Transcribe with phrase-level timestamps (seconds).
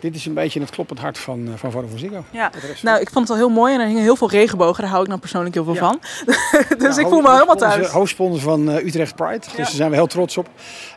[0.00, 2.24] dit is een beetje het kloppend hart van, uh, van Vodafone Ziggo.
[2.30, 2.50] Ja,
[2.82, 4.80] nou, ik vond het al heel mooi en er hingen heel veel regenbogen.
[4.82, 6.00] Daar hou ik nou persoonlijk heel veel van.
[6.78, 7.86] dus ik voel me helemaal thuis.
[7.86, 9.38] Hoofdsponsor van uh, Utrecht Pride.
[9.38, 10.48] Dus daar zijn we heel trots op.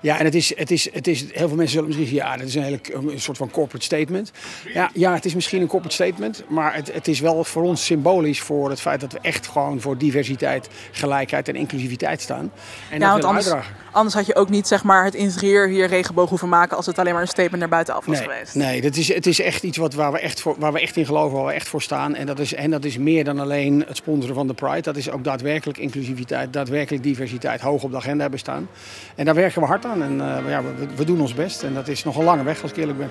[0.01, 2.37] Ja, en het is, het is, het is, heel veel mensen zullen misschien zeggen, ja,
[2.37, 2.79] dat is een, hele,
[3.11, 4.31] een soort van corporate statement.
[4.73, 7.85] Ja, ja, het is misschien een corporate statement, maar het, het is wel voor ons
[7.85, 12.51] symbolisch voor het feit dat we echt gewoon voor diversiteit, gelijkheid en inclusiviteit staan.
[12.89, 13.51] En ja, want anders,
[13.91, 16.99] anders had je ook niet zeg maar, het interieur hier regenboog hoeven maken als het
[16.99, 18.55] alleen maar een statement naar buitenaf was nee, geweest.
[18.55, 20.97] Nee, dat is, het is echt iets wat, waar, we echt voor, waar we echt
[20.97, 22.15] in geloven, waar we echt voor staan.
[22.15, 24.81] En dat, is, en dat is meer dan alleen het sponsoren van de Pride.
[24.81, 28.69] Dat is ook daadwerkelijk inclusiviteit, daadwerkelijk diversiteit hoog op de agenda hebben staan.
[29.15, 31.63] En daar werken we hard aan en uh, ja, we, we, doen ons best.
[31.63, 33.09] En dat is nog een lange weg als ik eerlijk ben.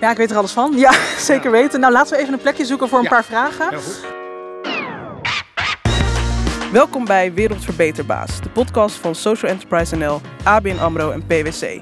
[0.00, 0.72] Ja, ik weet er alles van.
[0.76, 0.92] Ja,
[1.32, 1.80] zeker weten.
[1.80, 3.68] Nou, laten we even een plekje zoeken voor een paar vragen.
[3.68, 4.20] Heel goed.
[6.72, 11.80] Welkom bij Wereldverbeterbaas, de podcast van Social Enterprise NL, ABN AMRO en PwC.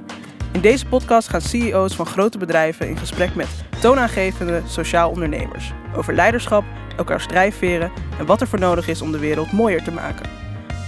[0.53, 3.49] In deze podcast gaan CEO's van grote bedrijven in gesprek met
[3.81, 6.65] toonaangevende sociaal ondernemers over leiderschap,
[6.97, 10.31] elkaars drijfveren en wat er voor nodig is om de wereld mooier te maken.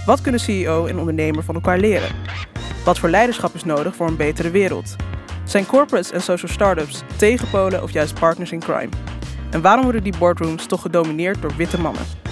[0.05, 2.15] Wat kunnen CEO en ondernemer van elkaar leren?
[2.85, 4.95] Wat voor leiderschap is nodig voor een betere wereld?
[5.43, 8.91] Zijn corporates en social startups tegenpolen of juist partners in crime?
[9.51, 12.22] En waarom worden die boardrooms toch gedomineerd door witte mannen?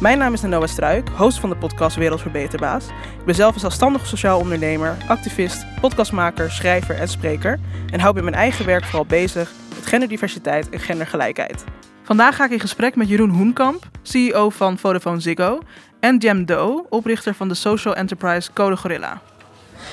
[0.00, 2.86] Mijn naam is Noah Struik, host van de podcast Wereldverbeterbaas.
[3.18, 7.60] Ik ben zelf een zelfstandig sociaal ondernemer, activist, podcastmaker, schrijver en spreker.
[7.90, 11.64] En hou met mijn eigen werk vooral bezig met genderdiversiteit en gendergelijkheid.
[12.02, 15.58] Vandaag ga ik in gesprek met Jeroen Hoenkamp, CEO van Vodafone Ziggo.
[16.00, 19.20] En Jem Doe, oprichter van de social enterprise Code Gorilla.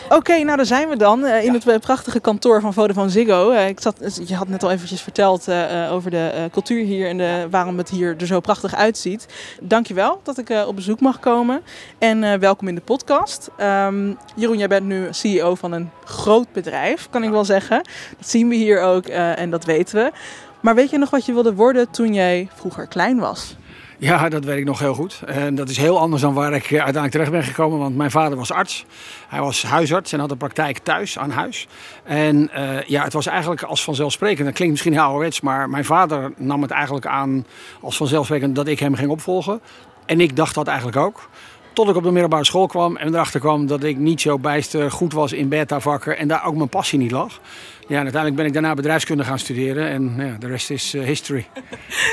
[0.10, 3.52] Oké, nou daar zijn we dan uh, in het uh, prachtige kantoor van Vodafone Ziggo.
[3.52, 5.48] Uh, ik zat, je had net al eventjes verteld
[5.92, 9.28] over de cultuur hier en de, waarom het hier er zo prachtig uitziet.
[9.62, 11.62] Dankjewel dat ik op bezoek mag komen
[11.98, 13.50] en welkom in de podcast.
[13.62, 17.84] Um, Jeroen, jij bent nu CEO van een groot bedrijf, kan ik wel zeggen.
[18.18, 20.12] Dat zien we hier ook en dat weten we.
[20.60, 23.56] Maar weet je nog wat je wilde worden toen jij vroeger klein was?
[23.98, 25.22] Ja, dat weet ik nog heel goed.
[25.26, 27.80] En dat is heel anders dan waar ik uiteindelijk terecht ben gekomen.
[27.80, 28.86] Want mijn vader was arts.
[29.28, 31.68] Hij was huisarts en had een praktijk thuis aan huis.
[32.04, 34.46] En uh, ja, het was eigenlijk als vanzelfsprekend.
[34.46, 37.46] Dat klinkt misschien heel ouderwets, maar mijn vader nam het eigenlijk aan
[37.82, 39.62] als vanzelfsprekend dat ik hem ging opvolgen.
[40.06, 41.30] En ik dacht dat eigenlijk ook.
[41.74, 44.92] Tot ik op de middelbare school kwam en erachter kwam dat ik niet zo bijster
[44.92, 47.40] goed was in beta-vakken en daar ook mijn passie niet lag.
[47.88, 51.04] Ja, en uiteindelijk ben ik daarna bedrijfskunde gaan studeren en ja, de rest is uh,
[51.04, 51.46] history.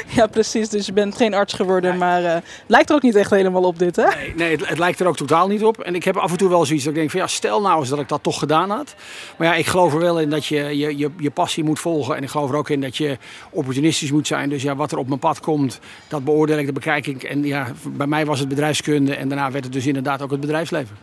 [0.06, 0.68] Ja, precies.
[0.68, 3.78] Dus je bent geen arts geworden, maar uh, lijkt er ook niet echt helemaal op
[3.78, 4.04] dit, hè?
[4.04, 5.80] Nee, nee het, het, lijkt er ook totaal niet op.
[5.80, 7.80] En ik heb af en toe wel zoiets dat ik denk van ja, stel nou
[7.80, 8.94] eens dat ik dat toch gedaan had.
[9.36, 12.16] Maar ja, ik geloof er wel in dat je je, je, je passie moet volgen
[12.16, 13.18] en ik geloof er ook in dat je
[13.50, 14.48] opportunistisch moet zijn.
[14.48, 17.22] Dus ja, wat er op mijn pad komt, dat beoordeel ik, dat bekijk ik.
[17.22, 20.40] En ja, bij mij was het bedrijfskunde en daarna werd het dus inderdaad ook het
[20.40, 20.96] bedrijfsleven.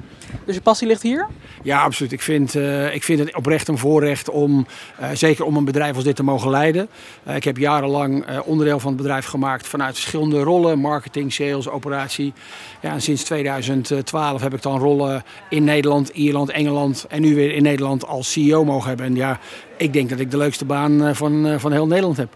[0.45, 1.27] Dus je passie ligt hier?
[1.63, 2.11] Ja, absoluut.
[2.11, 4.58] Ik vind, uh, ik vind het oprecht een voorrecht om,
[5.01, 6.89] uh, zeker om een bedrijf als dit te mogen leiden.
[7.27, 10.79] Uh, ik heb jarenlang onderdeel van het bedrijf gemaakt vanuit verschillende rollen.
[10.79, 12.33] Marketing, sales, operatie.
[12.81, 17.51] Ja, en sinds 2012 heb ik dan rollen in Nederland, Ierland, Engeland en nu weer
[17.51, 19.05] in Nederland als CEO mogen hebben.
[19.05, 19.39] En ja,
[19.79, 22.35] ik denk dat ik de leukste baan van, van heel Nederland heb.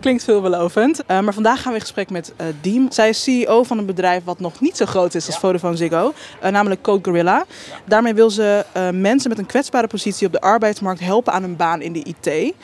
[0.00, 1.00] Klinkt veelbelovend.
[1.10, 2.86] Uh, maar vandaag gaan we in gesprek met uh, Diem.
[2.90, 6.12] Zij is CEO van een bedrijf wat nog niet zo groot is als Vodafone Ziggo.
[6.44, 7.44] Uh, namelijk Code Gorilla.
[7.84, 11.82] Daarmee wil ze mensen met een kwetsbare positie op de arbeidsmarkt helpen aan een baan
[11.82, 12.54] in de IT.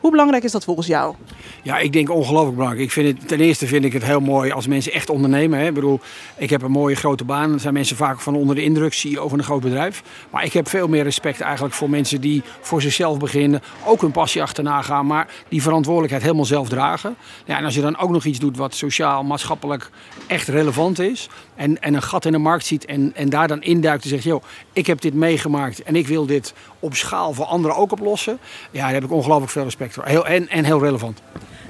[0.00, 1.14] Hoe belangrijk is dat volgens jou?
[1.62, 2.84] Ja, ik denk ongelooflijk belangrijk.
[2.84, 5.58] Ik vind het, ten eerste vind ik het heel mooi als mensen echt ondernemen.
[5.58, 5.66] Hè.
[5.66, 6.00] Ik bedoel,
[6.36, 7.52] ik heb een mooie grote baan.
[7.52, 10.02] Er zijn mensen vaak van onder de indruk, CEO van een groot bedrijf.
[10.30, 13.62] Maar ik heb veel meer respect eigenlijk voor mensen die voor zichzelf beginnen.
[13.86, 17.16] Ook hun passie achterna gaan, maar die verantwoordelijkheid helemaal zelf dragen.
[17.44, 19.90] Ja, en als je dan ook nog iets doet wat sociaal, maatschappelijk
[20.26, 21.28] echt relevant is.
[21.54, 24.24] En, en een gat in de markt ziet en, en daar dan induikt en zegt...
[24.24, 24.42] joh,
[24.72, 28.38] ik heb dit meegemaakt en ik wil dit op schaal voor anderen ook oplossen.
[28.70, 31.22] Ja, daar heb ik ongelooflijk veel respect Heel, en, en heel relevant.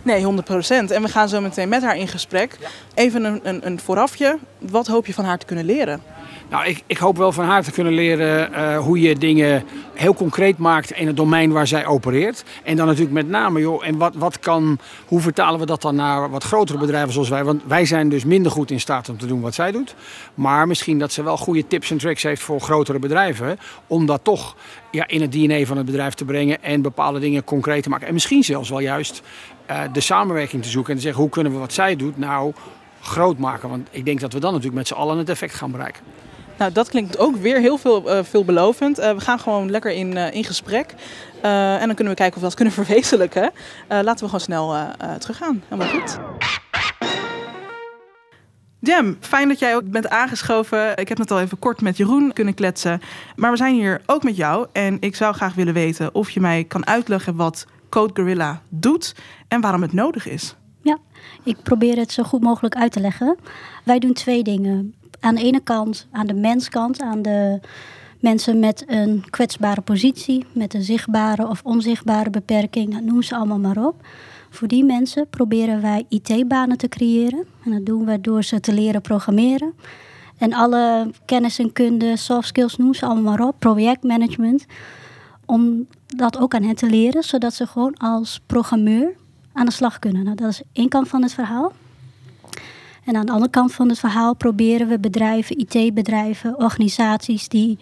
[0.02, 0.26] Nee, 100%
[0.68, 2.58] En we gaan zo meteen met haar in gesprek.
[2.94, 4.38] Even een, een, een voorafje.
[4.58, 6.02] Wat hoop je van haar te kunnen leren?
[6.50, 9.64] Nou, ik, ik hoop wel van haar te kunnen leren uh, hoe je dingen
[9.94, 12.44] heel concreet maakt in het domein waar zij opereert.
[12.64, 15.94] En dan natuurlijk met name, joh, en wat, wat kan, hoe vertalen we dat dan
[15.94, 17.44] naar wat grotere bedrijven zoals wij?
[17.44, 19.94] Want wij zijn dus minder goed in staat om te doen wat zij doet.
[20.34, 23.59] Maar misschien dat ze wel goede tips en tricks heeft voor grotere bedrijven.
[23.86, 24.56] Om dat toch
[24.90, 28.06] ja, in het DNA van het bedrijf te brengen en bepaalde dingen concreet te maken.
[28.06, 29.22] En misschien zelfs wel juist
[29.70, 32.52] uh, de samenwerking te zoeken en te zeggen hoe kunnen we wat zij doet nou
[33.00, 33.68] groot maken.
[33.68, 36.02] Want ik denk dat we dan natuurlijk met z'n allen het effect gaan bereiken.
[36.58, 38.98] Nou, dat klinkt ook weer heel veel, uh, veelbelovend.
[38.98, 40.94] Uh, we gaan gewoon lekker in, in gesprek.
[41.42, 43.50] en dan kunnen we kijken of we dat kunnen verwezenlijken.
[43.88, 44.74] laten we gewoon snel
[45.18, 45.62] teruggaan.
[45.68, 46.18] Helemaal goed.
[48.80, 50.97] Jam, fijn dat jij ook bent aangeschoven.
[50.97, 53.01] Ik heb net al even kort met Jeroen kunnen kletsen.
[53.36, 54.66] Maar we zijn hier ook met jou.
[54.72, 59.15] En ik zou graag willen weten of je mij kan uitleggen wat Code Gorilla doet
[59.48, 60.54] en waarom het nodig is.
[60.83, 60.98] Ja,
[61.42, 63.36] ik probeer het zo goed mogelijk uit te leggen.
[63.84, 64.95] Wij doen twee dingen.
[65.21, 67.60] Aan de ene kant, aan de menskant, aan de
[68.21, 73.86] mensen met een kwetsbare positie, met een zichtbare of onzichtbare beperking, noem ze allemaal maar
[73.86, 74.07] op.
[74.50, 77.45] Voor die mensen proberen wij IT-banen te creëren.
[77.65, 79.72] En dat doen we door ze te leren programmeren.
[80.39, 84.66] En alle kennis en kunde, soft skills, noem ze allemaal maar op, projectmanagement.
[85.47, 89.15] Om dat ook aan hen te leren, zodat ze gewoon als programmeur
[89.53, 90.24] aan de slag kunnen.
[90.24, 91.72] Nou, dat is één kant van het verhaal.
[93.04, 97.78] En aan de andere kant van het verhaal proberen we bedrijven, IT-bedrijven, organisaties die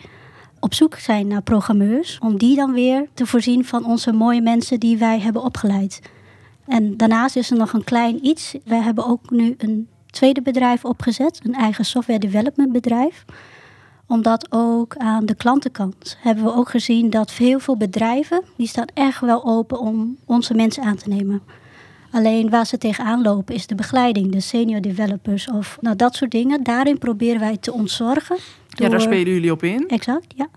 [0.60, 4.80] op zoek zijn naar programmeurs, om die dan weer te voorzien van onze mooie mensen
[4.80, 6.00] die wij hebben opgeleid.
[6.66, 8.54] En daarnaast is er nog een klein iets.
[8.64, 13.24] Wij hebben ook nu een tweede bedrijf opgezet, een eigen software development bedrijf.
[14.06, 18.86] Omdat ook aan de klantenkant hebben we ook gezien dat heel veel bedrijven, die staan
[18.94, 21.42] erg wel open om onze mensen aan te nemen.
[22.10, 26.30] Alleen waar ze tegenaan lopen is de begeleiding, de senior developers of nou, dat soort
[26.30, 26.62] dingen.
[26.62, 28.36] Daarin proberen wij te ontzorgen.
[28.68, 29.88] Ja, daar spelen jullie op in.
[29.88, 30.48] Exact, ja.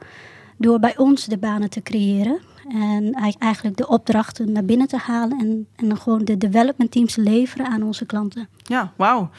[0.57, 2.39] Door bij ons de banen te creëren.
[2.69, 5.39] En eigenlijk de opdrachten naar binnen te halen.
[5.39, 8.48] En, en dan gewoon de development teams leveren aan onze klanten.
[8.63, 9.30] Ja, wauw.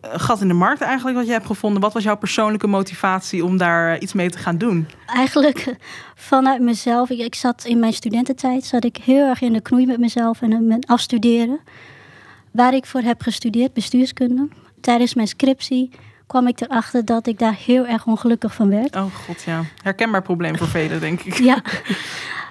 [0.00, 1.80] Gat in de markt eigenlijk wat je hebt gevonden.
[1.80, 4.86] Wat was jouw persoonlijke motivatie om daar eh, iets mee te gaan doen?
[5.06, 5.76] Eigenlijk
[6.30, 7.10] vanuit mezelf.
[7.10, 10.42] Ik, ik zat in mijn studententijd zat ik heel erg in de knoei met mezelf
[10.42, 11.60] en met afstuderen.
[12.50, 14.48] Waar ik voor heb gestudeerd, bestuurskunde.
[14.80, 15.90] Tijdens mijn scriptie
[16.28, 18.96] kwam ik erachter dat ik daar heel erg ongelukkig van werd.
[18.96, 19.64] Oh god, ja.
[19.82, 21.34] Herkenbaar probleem voor velen, denk ik.
[21.48, 21.62] Ja.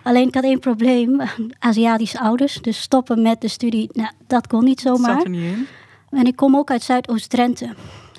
[0.08, 1.22] Alleen ik had één probleem.
[1.60, 2.62] Aziatische ouders.
[2.62, 5.08] Dus stoppen met de studie, nou, dat kon niet zomaar.
[5.08, 5.68] Dat zat er niet in.
[6.10, 7.70] En ik kom ook uit Zuidoost-Drenthe.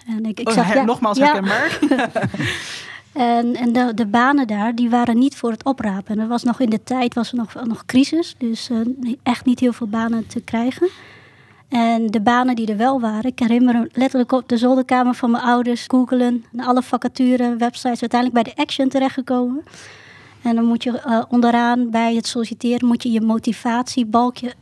[0.07, 1.79] En ik, ik oh, zag, ja, nogmaals herkenbaar.
[1.89, 2.11] Ja.
[3.39, 6.15] en en de, de, banen daar, die waren niet voor het oprapen.
[6.15, 8.35] En er was nog in de tijd was er nog, nog crisis.
[8.39, 10.89] Dus uh, echt niet heel veel banen te krijgen.
[11.69, 15.31] En de banen die er wel waren, ik herinner me letterlijk op de zolderkamer van
[15.31, 19.65] mijn ouders, googelen, alle vacature, websites, uiteindelijk bij de Action terechtgekomen.
[20.43, 24.55] En dan moet je uh, onderaan bij het solliciteren, moet je je motivatiebalkje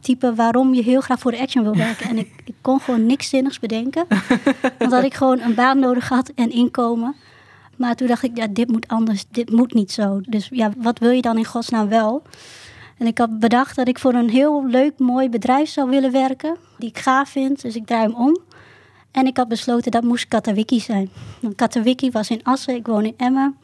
[0.00, 2.08] typen waarom je heel graag voor de Action wil werken.
[2.08, 4.06] En ik, ik kon gewoon niks zinnigs bedenken,
[4.78, 7.14] want had ik gewoon een baan nodig had en inkomen.
[7.76, 10.20] Maar toen dacht ik, ja, dit moet anders, dit moet niet zo.
[10.28, 12.22] Dus ja, wat wil je dan in godsnaam wel?
[12.98, 16.56] En ik had bedacht dat ik voor een heel leuk, mooi bedrijf zou willen werken.
[16.78, 18.38] Die ik gaaf vind, dus ik draai hem om.
[19.10, 21.10] En ik had besloten dat moest Katawiki zijn.
[21.56, 23.56] Katawiki was in Assen, ik woon in Emmen.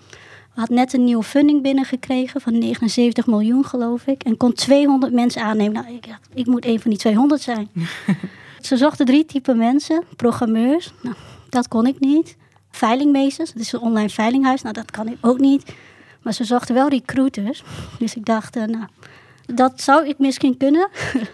[0.55, 4.23] We had net een nieuwe funding binnengekregen van 79 miljoen, geloof ik.
[4.23, 5.73] En kon 200 mensen aannemen.
[5.73, 7.71] Nou, ik dacht, ik moet een van die 200 zijn.
[8.61, 10.03] Ze zochten drie typen mensen.
[10.17, 11.15] Programmeurs, nou,
[11.49, 12.37] dat kon ik niet.
[12.71, 14.63] Veilingmeesters, dat is een online veilinghuis.
[14.63, 15.73] Nou, dat kan ik ook niet.
[16.23, 17.63] Maar ze zochten wel recruiters.
[17.99, 18.85] Dus ik dacht, uh, nou,
[19.47, 20.89] dat zou ik misschien kunnen.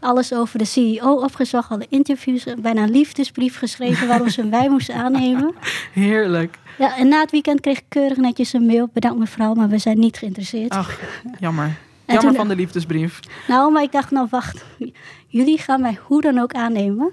[0.00, 4.94] Alles over de CEO opgezocht, alle interviews, bijna een liefdesbrief geschreven waarom ze mij moesten
[4.94, 5.54] aannemen.
[5.92, 6.58] Heerlijk.
[6.78, 8.88] Ja, en na het weekend kreeg ik keurig netjes een mail.
[8.92, 10.70] Bedankt mevrouw, maar we zijn niet geïnteresseerd.
[10.70, 10.98] Ach,
[11.40, 11.76] jammer.
[12.06, 13.20] jammer van de liefdesbrief.
[13.48, 14.64] Nou, maar ik dacht, nou wacht.
[15.26, 17.12] Jullie gaan mij hoe dan ook aannemen.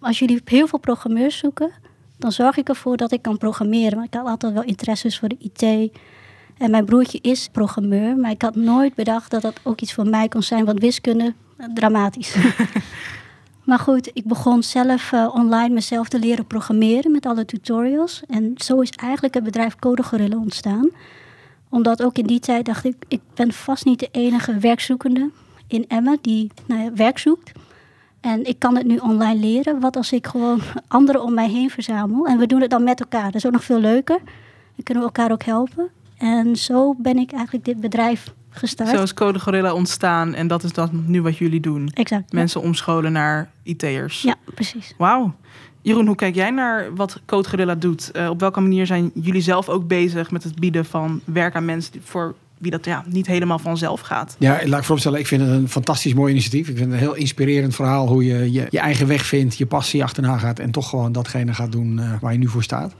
[0.00, 1.70] Als jullie heel veel programmeurs zoeken,
[2.18, 3.96] dan zorg ik ervoor dat ik kan programmeren.
[3.96, 5.90] Maar ik had altijd wel interesses voor de IT,
[6.58, 10.06] en mijn broertje is programmeur, maar ik had nooit bedacht dat dat ook iets voor
[10.06, 11.34] mij kon zijn, want wiskunde,
[11.74, 12.36] dramatisch.
[13.64, 18.22] maar goed, ik begon zelf uh, online mezelf te leren programmeren met alle tutorials.
[18.28, 20.90] En zo is eigenlijk het bedrijf Code Gorilla ontstaan.
[21.68, 25.30] Omdat ook in die tijd dacht ik, ik ben vast niet de enige werkzoekende
[25.66, 27.52] in Emmen die nou ja, werk zoekt.
[28.20, 29.80] En ik kan het nu online leren.
[29.80, 32.26] Wat als ik gewoon anderen om mij heen verzamel?
[32.26, 33.24] En we doen het dan met elkaar.
[33.24, 34.18] Dat is ook nog veel leuker.
[34.74, 35.88] Dan kunnen we elkaar ook helpen.
[36.18, 38.88] En zo ben ik eigenlijk dit bedrijf gestart.
[38.88, 41.88] Zo is Code Gorilla ontstaan en dat is dan nu wat jullie doen.
[41.94, 42.32] Exact.
[42.32, 44.22] Mensen omscholen naar IT'ers.
[44.22, 44.94] Ja, precies.
[44.98, 45.34] Wauw.
[45.82, 48.10] Jeroen, hoe kijk jij naar wat Code Gorilla doet?
[48.12, 51.64] Uh, op welke manier zijn jullie zelf ook bezig met het bieden van werk aan
[51.64, 54.36] mensen voor wie dat ja, niet helemaal vanzelf gaat.
[54.38, 56.68] Ja, laat ik voorstellen, ik vind het een fantastisch mooi initiatief.
[56.68, 59.66] Ik vind het een heel inspirerend verhaal hoe je je, je eigen weg vindt, je
[59.66, 62.94] passie achterna gaat en toch gewoon datgene gaat doen uh, waar je nu voor staat.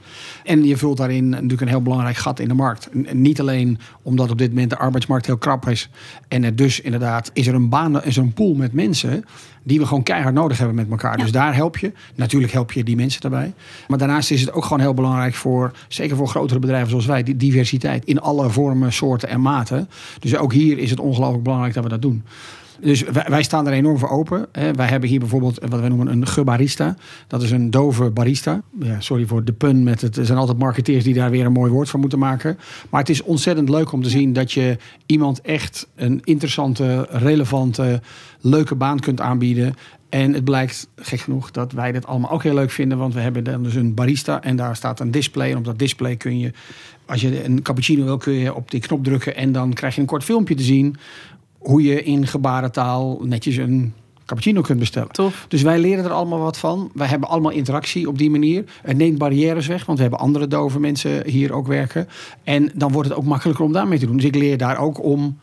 [0.44, 2.88] En je vult daarin natuurlijk een heel belangrijk gat in de markt.
[3.12, 5.90] Niet alleen omdat op dit moment de arbeidsmarkt heel krap is
[6.28, 9.24] en er dus inderdaad is er een baan, is een pool met mensen
[9.68, 11.16] die we gewoon keihard nodig hebben met elkaar.
[11.16, 11.92] Dus daar help je.
[12.14, 13.52] Natuurlijk help je die mensen daarbij.
[13.88, 17.22] Maar daarnaast is het ook gewoon heel belangrijk voor, zeker voor grotere bedrijven zoals wij,
[17.22, 19.88] die diversiteit in alle vormen, soorten en maten.
[20.20, 22.24] Dus ook hier is het ongelooflijk belangrijk dat we dat doen.
[22.80, 24.46] Dus wij, wij staan er enorm voor open.
[24.52, 24.72] Hè.
[24.72, 26.96] Wij hebben hier bijvoorbeeld wat wij noemen een gebarista.
[27.26, 28.62] Dat is een dove barista.
[28.80, 30.16] Ja, sorry voor de pun met het.
[30.16, 32.58] Er zijn altijd marketeers die daar weer een mooi woord van moeten maken.
[32.90, 38.00] Maar het is ontzettend leuk om te zien dat je iemand echt een interessante, relevante,
[38.40, 39.74] leuke baan kunt aanbieden.
[40.08, 42.98] En het blijkt, gek genoeg, dat wij dit allemaal ook heel leuk vinden.
[42.98, 45.50] Want we hebben dan dus een barista en daar staat een display.
[45.50, 46.52] En op dat display kun je,
[47.06, 49.36] als je een cappuccino wil, kun je op die knop drukken.
[49.36, 50.96] En dan krijg je een kort filmpje te zien
[51.58, 55.12] hoe je in gebarentaal netjes een cappuccino kunt bestellen.
[55.12, 55.46] Tof.
[55.48, 56.90] Dus wij leren er allemaal wat van.
[56.94, 58.64] Wij hebben allemaal interactie op die manier.
[58.82, 62.08] Het neemt barrières weg, want we hebben andere dove mensen hier ook werken.
[62.44, 64.16] En dan wordt het ook makkelijker om daarmee te doen.
[64.16, 65.38] Dus ik leer daar ook om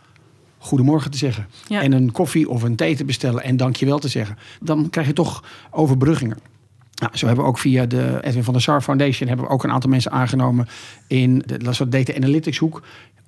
[0.58, 1.48] goedemorgen te zeggen.
[1.68, 1.82] Ja.
[1.82, 4.38] En een koffie of een thee te bestellen en dankjewel te zeggen.
[4.62, 6.38] Dan krijg je toch overbruggingen.
[6.96, 9.64] Nou, zo hebben we ook via de Edwin van der Sar Foundation hebben we ook
[9.64, 10.68] een aantal mensen aangenomen
[11.08, 12.82] in de dat soort data analytics hoek.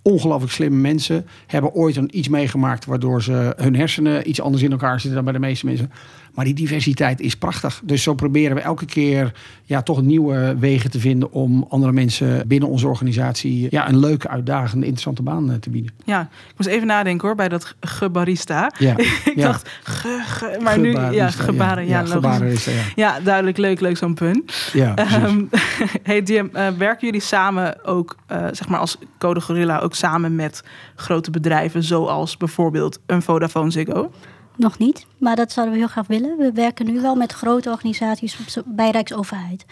[0.07, 4.71] Ongelooflijk slimme mensen hebben ooit een iets meegemaakt waardoor ze hun hersenen iets anders in
[4.71, 5.91] elkaar zitten dan bij de meeste mensen.
[6.33, 7.81] Maar die diversiteit is prachtig.
[7.83, 9.31] Dus zo proberen we elke keer
[9.63, 14.27] ja, toch nieuwe wegen te vinden om andere mensen binnen onze organisatie ja, een leuke,
[14.27, 15.91] uitdagende, interessante baan eh, te bieden.
[16.05, 18.71] Ja, ik moest even nadenken hoor bij dat gebarista.
[18.79, 19.47] Ja, ik ja.
[19.47, 22.81] dacht, ge, ge- maar nu, ja, gebaren, ja, ja, ja.
[22.95, 24.45] Ja, duidelijk, leuk, leuk zo'n pun.
[24.73, 24.95] Ja.
[24.95, 25.41] Ehm
[26.03, 30.35] hey Jim, eh, werken jullie samen ook, eh, zeg maar als Code Gorilla, ook samen
[30.35, 30.63] met
[30.95, 34.11] grote bedrijven zoals bijvoorbeeld een Vodafone Ziggo?
[34.55, 36.37] Nog niet, maar dat zouden we heel graag willen.
[36.37, 39.65] We werken nu wel met grote organisaties bij Rijksoverheid.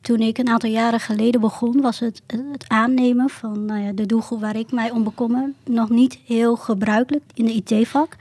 [0.00, 4.06] Toen ik een aantal jaren geleden begon, was het, het aannemen van nou ja, de
[4.06, 8.16] doelgroep waar ik mij om bekommer nog niet heel gebruikelijk in de IT-vak.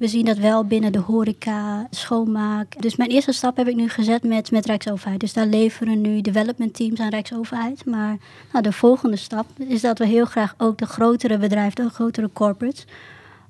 [0.00, 2.82] We zien dat wel binnen de horeca, schoonmaak.
[2.82, 5.20] Dus mijn eerste stap heb ik nu gezet met, met Rijksoverheid.
[5.20, 7.84] Dus daar leveren nu development teams aan Rijksoverheid.
[7.84, 8.16] Maar
[8.52, 12.30] nou, de volgende stap is dat we heel graag ook de grotere bedrijven, de grotere
[12.32, 12.84] corporates,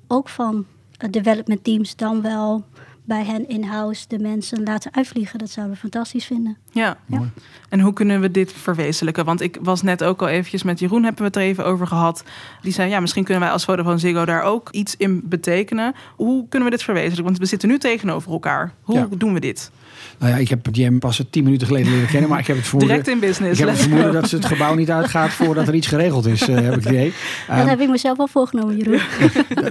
[0.07, 0.65] ook van
[0.97, 2.63] eh, development teams dan wel
[3.03, 5.39] bij hen in-house de mensen laten uitvliegen.
[5.39, 6.57] Dat zouden we fantastisch vinden.
[6.71, 6.97] Ja.
[7.05, 7.29] Mooi.
[7.69, 9.25] En hoe kunnen we dit verwezenlijken?
[9.25, 11.87] Want ik was net ook al eventjes met Jeroen, hebben we het er even over
[11.87, 12.23] gehad.
[12.61, 15.93] Die zei, ja, misschien kunnen wij als Vodafone Ziggo daar ook iets in betekenen.
[16.15, 17.25] Hoe kunnen we dit verwezenlijken?
[17.25, 18.73] Want we zitten nu tegenover elkaar.
[18.81, 19.07] Hoe Ja.
[19.17, 19.71] doen we dit?
[20.19, 22.67] Nou ja, ik heb Jam pas tien minuten geleden leren kennen, maar ik heb het
[22.67, 23.59] vermoeden, Direct in business.
[23.59, 26.41] ik heb het vermoeden dat ze het gebouw niet uitgaat voordat er iets geregeld is,
[26.41, 27.13] eh, heb ik het idee.
[27.47, 28.99] dat Ehm, heb ik mezelf wel voorgenomen, Jeroen.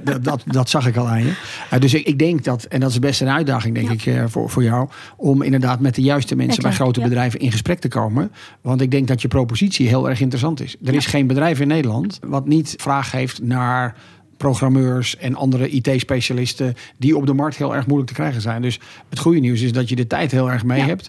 [0.23, 1.33] dat, dat, zag ik al aan je.
[1.71, 3.93] Eh, dus ik, ik denk dat, en dat is best een uitdaging, denk Ja.
[3.93, 7.07] ik, eh, voor, voor jou, om inderdaad met de juiste mensen bij grote ja.
[7.07, 8.33] bedrijven in gesprek te komen.
[8.61, 10.77] Want ik denk dat je propositie heel erg interessant is.
[10.85, 13.95] Er is geen bedrijf in Nederland wat niet vraag heeft naar
[14.41, 18.63] programmeurs en andere IT-specialisten die op de markt heel erg moeilijk te krijgen zijn.
[18.63, 20.87] Dus het goede nieuws is dat je de tijd heel erg mee Ja.
[20.87, 21.09] hebt.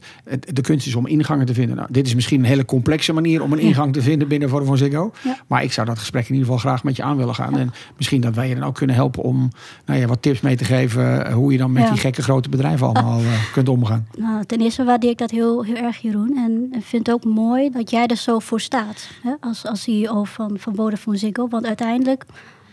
[0.54, 1.76] De kunst is om ingangen te vinden.
[1.76, 4.78] Nou, dit is misschien een hele complexe manier om een ingang te vinden binnen Vodafone
[4.78, 5.12] Ziggo.
[5.24, 5.38] Ja.
[5.48, 7.58] Maar ik zou dat gesprek in ieder geval graag met je aan willen gaan.
[7.58, 9.50] En misschien dat wij je dan ook kunnen helpen om
[9.86, 11.26] nou ja, wat tips mee te geven.
[11.26, 14.08] eh, Hoe je dan met die gekke grote bedrijven allemaal eh, kunt omgaan.
[14.18, 16.38] Nou, ten eerste waardeer ik dat heel, heel erg, Jeroen.
[16.38, 19.10] En vind het ook mooi dat jij er zo voor staat.
[19.24, 19.32] Hè?
[19.40, 21.48] Als, als CEO van, van Vodafone Ziggo.
[21.48, 22.26] Want uiteindelijk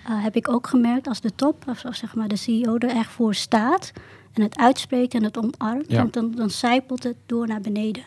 [0.08, 2.88] eh, heb ik ook gemerkt als de top, of, of zeg maar de CEO er
[2.88, 3.92] echt voor staat.
[4.32, 5.84] En het uitspreekt en het omarmt.
[5.90, 5.96] Ja.
[5.98, 8.02] Dan, dan, dan zijpelt het door naar beneden.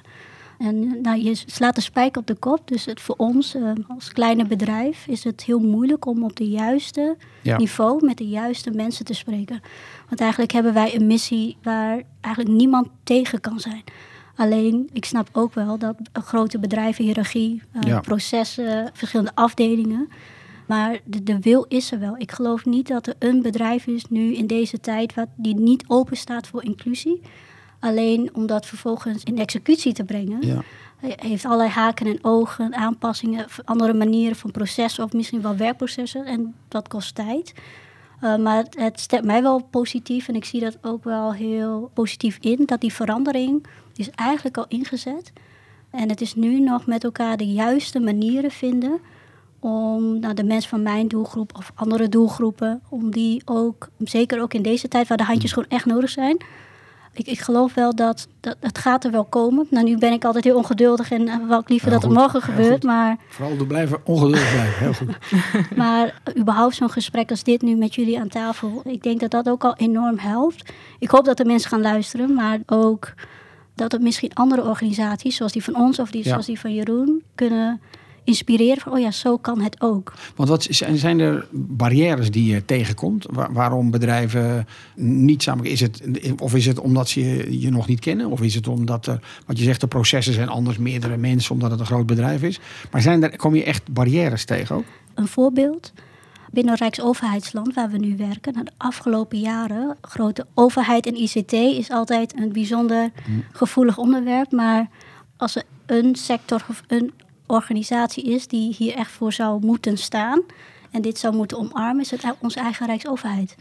[0.59, 2.67] En nou, je slaat de spijker op de kop.
[2.67, 6.49] Dus het, voor ons eh, als kleine bedrijf is het heel moeilijk om op de
[6.49, 7.57] juiste Ja.
[7.57, 9.61] niveau met de juiste mensen te spreken.
[10.07, 13.83] Want eigenlijk hebben wij een missie waar eigenlijk niemand tegen kan zijn.
[14.35, 17.99] Alleen, ik snap ook wel dat grote bedrijven, hiërarchie, eh, Ja.
[17.99, 20.09] processen, verschillende afdelingen.
[20.71, 22.15] Maar de, de wil is er wel.
[22.17, 25.83] Ik geloof niet dat er een bedrijf is nu in deze tijd wat, die niet
[25.87, 27.21] open staat voor inclusie.
[27.79, 30.61] Alleen om dat vervolgens in executie te brengen, Ja.
[30.97, 36.25] hij heeft allerlei haken en ogen, aanpassingen, andere manieren van processen of misschien wel werkprocessen.
[36.25, 37.53] En dat kost tijd.
[38.23, 41.91] Uh, maar het, het stemt mij wel positief en ik zie dat ook wel heel
[41.93, 42.63] positief in.
[42.65, 45.33] Dat die verandering is eigenlijk al ingezet.
[45.89, 48.99] En het is nu nog met elkaar de juiste manieren vinden
[49.61, 54.53] om nou, de mensen van mijn doelgroep of andere doelgroepen, om die ook, zeker ook
[54.53, 56.37] in deze tijd waar de handjes gewoon echt nodig zijn.
[57.13, 59.67] Ik, ik geloof wel dat, dat het gaat er wel komen.
[59.69, 62.41] Nou, nu ben ik altijd heel ongeduldig en uh, wou ik liever dat het morgen
[62.41, 62.83] gebeurt.
[62.83, 64.79] Maar Vooral door blijven ongeduldig blijven.
[64.79, 65.17] Heel goed.
[65.77, 69.49] maar überhaupt zo'n gesprek als dit nu met jullie aan tafel, ik denk dat dat
[69.49, 70.73] ook al enorm helpt.
[70.99, 73.13] Ik hoop dat de mensen gaan luisteren, maar ook
[73.75, 76.29] dat het misschien andere organisaties, zoals die van ons of die, Ja.
[76.29, 77.81] zoals die van Jeroen, kunnen
[78.23, 80.13] inspireren van, oh ja, zo kan het ook.
[80.35, 83.25] Want wat zijn zijn er barrières die je tegenkomt?
[83.29, 85.65] Waar- waarom bedrijven niet samen...
[85.65, 86.01] Is het,
[86.39, 88.27] of is het omdat ze je, je nog niet kennen?
[88.27, 91.71] Of is het omdat, er, wat je zegt, de processen zijn anders, meerdere mensen, omdat
[91.71, 92.59] het een groot bedrijf is?
[92.91, 94.85] Maar zijn er, kom je echt barrières tegen ook?
[95.13, 95.93] Een voorbeeld.
[96.51, 101.89] binnen Rijksoverheidsland, waar we nu werken, na de afgelopen jaren, grote overheid en ICT is
[101.89, 103.11] altijd een bijzonder
[103.51, 104.51] gevoelig onderwerp.
[104.51, 104.89] Maar
[105.37, 107.11] als er een sector of een
[107.51, 110.41] organisatie is die hier echt voor zou moeten staan
[110.91, 113.55] en dit zou moeten omarmen, is het onze eigen Rijksoverheid.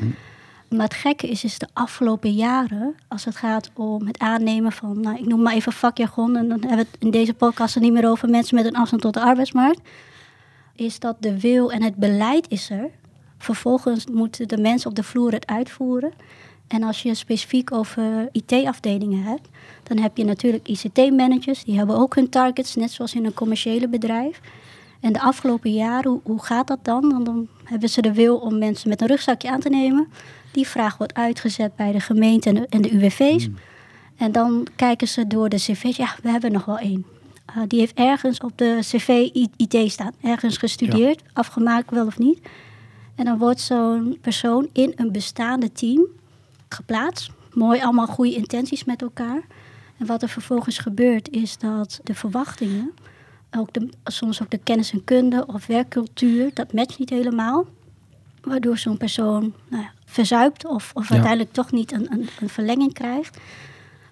[0.68, 5.00] Maar het gekke is, is de afgelopen jaren, als het gaat om het aannemen van,
[5.00, 7.80] nou, ik noem maar even vakjargon, en dan hebben we het in deze podcast er
[7.80, 9.80] niet meer over mensen met een afstand tot de arbeidsmarkt,
[10.74, 12.90] is dat de wil en het beleid is er.
[13.38, 16.12] Vervolgens moeten de mensen op de vloer het uitvoeren.
[16.70, 19.48] En als je specifiek over IT-afdelingen hebt,
[19.82, 23.88] dan heb je natuurlijk ICT-managers, die hebben ook hun targets, net zoals in een commerciële
[23.88, 24.40] bedrijf.
[25.00, 27.10] En de afgelopen jaren, hoe, hoe gaat dat dan?
[27.12, 30.08] Want dan hebben ze de wil om mensen met een rugzakje aan te nemen.
[30.52, 33.48] Die vraag wordt uitgezet bij de gemeente en de, en de UWV's.
[34.16, 35.96] En dan kijken ze door de cv's.
[35.96, 37.06] Ja, we hebben nog wel één.
[37.56, 39.08] Uh, die heeft ergens op de cv
[39.56, 40.12] IT staan.
[40.22, 42.38] Ergens gestudeerd, afgemaakt wel of niet.
[43.14, 46.06] En dan wordt zo'n persoon in een bestaande team
[46.74, 47.30] geplaatst.
[47.52, 49.42] Mooi, allemaal goede intenties met elkaar.
[49.98, 52.92] En wat er vervolgens gebeurt is dat de verwachtingen,
[53.56, 57.66] ook de, soms ook de kennis en kunde of werkcultuur, dat matcht niet helemaal.
[58.42, 61.14] Waardoor zo'n persoon nou ja, verzuipt of, of Ja.
[61.14, 63.38] uiteindelijk toch niet een, een, een verlenging krijgt.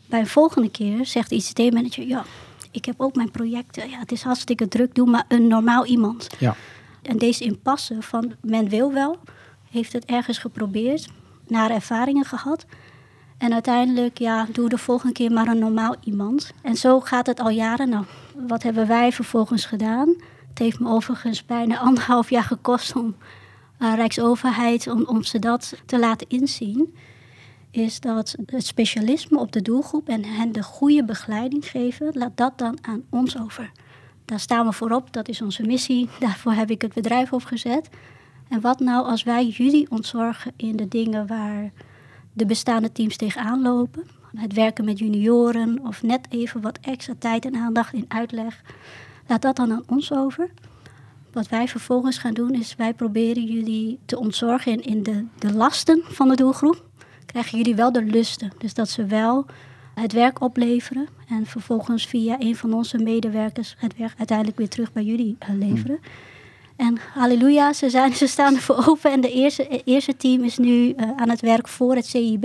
[0.06, 2.24] Bij een volgende keer zegt de ICT-manager, ja,
[2.70, 3.90] ik heb ook mijn projecten.
[3.90, 6.26] Ja, het is hartstikke druk, doe maar een normaal iemand.
[6.38, 6.56] Ja.
[7.02, 9.18] En deze impasse van men wil wel,
[9.70, 11.08] heeft het ergens geprobeerd,
[11.50, 12.66] nare ervaringen gehad.
[13.38, 16.52] En uiteindelijk, ja, doe de volgende keer maar een normaal iemand.
[16.62, 17.88] En zo gaat het al jaren.
[17.88, 18.04] Nou,
[18.46, 20.08] wat hebben wij vervolgens gedaan?
[20.48, 23.16] Het heeft me overigens bijna anderhalf jaar gekost om
[23.78, 26.94] uh, Rijksoverheid, om, om ze dat te laten inzien.
[27.70, 32.58] Is dat het specialisme op de doelgroep en hen de goede begeleiding geven, laat dat
[32.58, 33.70] dan aan ons over.
[34.24, 36.08] Daar staan we voorop, dat is onze missie.
[36.20, 37.88] Daarvoor heb ik het bedrijf opgezet.
[38.48, 41.70] En wat nou als wij jullie ontzorgen in de dingen waar
[42.32, 44.06] de bestaande teams tegenaan lopen?
[44.36, 48.62] Het werken met junioren of net even wat extra tijd en aandacht in uitleg.
[49.26, 50.50] Laat dat dan aan ons over.
[51.32, 55.52] Wat wij vervolgens gaan doen is, wij proberen jullie te ontzorgen in, in de, de
[55.52, 56.84] lasten van de doelgroep.
[57.26, 58.52] Krijgen jullie wel de lusten.
[58.58, 59.46] Dus dat ze wel
[59.94, 64.92] het werk opleveren en vervolgens via een van onze medewerkers het werk uiteindelijk weer terug
[64.92, 65.98] bij jullie uh, leveren.
[66.78, 70.70] En halleluja, ze, zijn, ze staan ervoor open en de eerste, eerste team is nu
[70.70, 72.44] uh, aan het werk voor het CIB.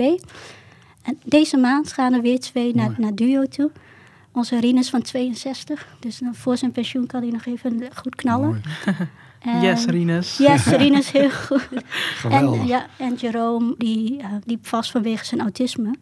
[1.02, 3.70] En deze maand gaan er weer twee naar, naar Duo toe.
[4.32, 8.62] Onze Rinus van 62, dus voor zijn pensioen kan hij nog even goed knallen.
[9.44, 10.36] En, yes, Rinus.
[10.36, 11.68] Yes, Rinus, heel goed.
[12.16, 12.60] Geweldig.
[12.60, 15.94] En, ja, en Jerome, die uh, liep vast vanwege zijn autisme.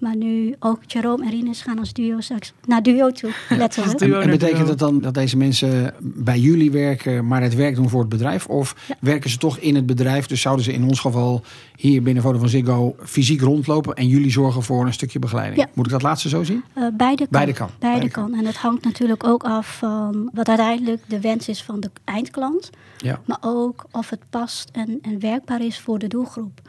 [0.00, 4.00] Maar nu ook Jerome en Rinus gaan als duo straks naar duo toe, letterlijk.
[4.00, 7.88] En, en betekent dat dan dat deze mensen bij jullie werken, maar het werk doen
[7.88, 8.46] voor het bedrijf?
[8.46, 8.94] Of ja.
[9.00, 10.26] werken ze toch in het bedrijf?
[10.26, 11.42] Dus zouden ze in ons geval
[11.76, 15.60] hier binnen Vodafone Ziggo fysiek rondlopen en jullie zorgen voor een stukje begeleiding?
[15.60, 15.68] Ja.
[15.74, 16.64] Moet ik dat laatste zo zien?
[16.74, 17.28] Uh, beide, kan.
[17.30, 17.70] beide kan.
[17.78, 18.34] Beide, beide kan.
[18.34, 22.70] En het hangt natuurlijk ook af van wat uiteindelijk de wens is van de eindklant.
[22.96, 23.20] Ja.
[23.24, 26.60] Maar ook of het past en, en werkbaar is voor de doelgroep.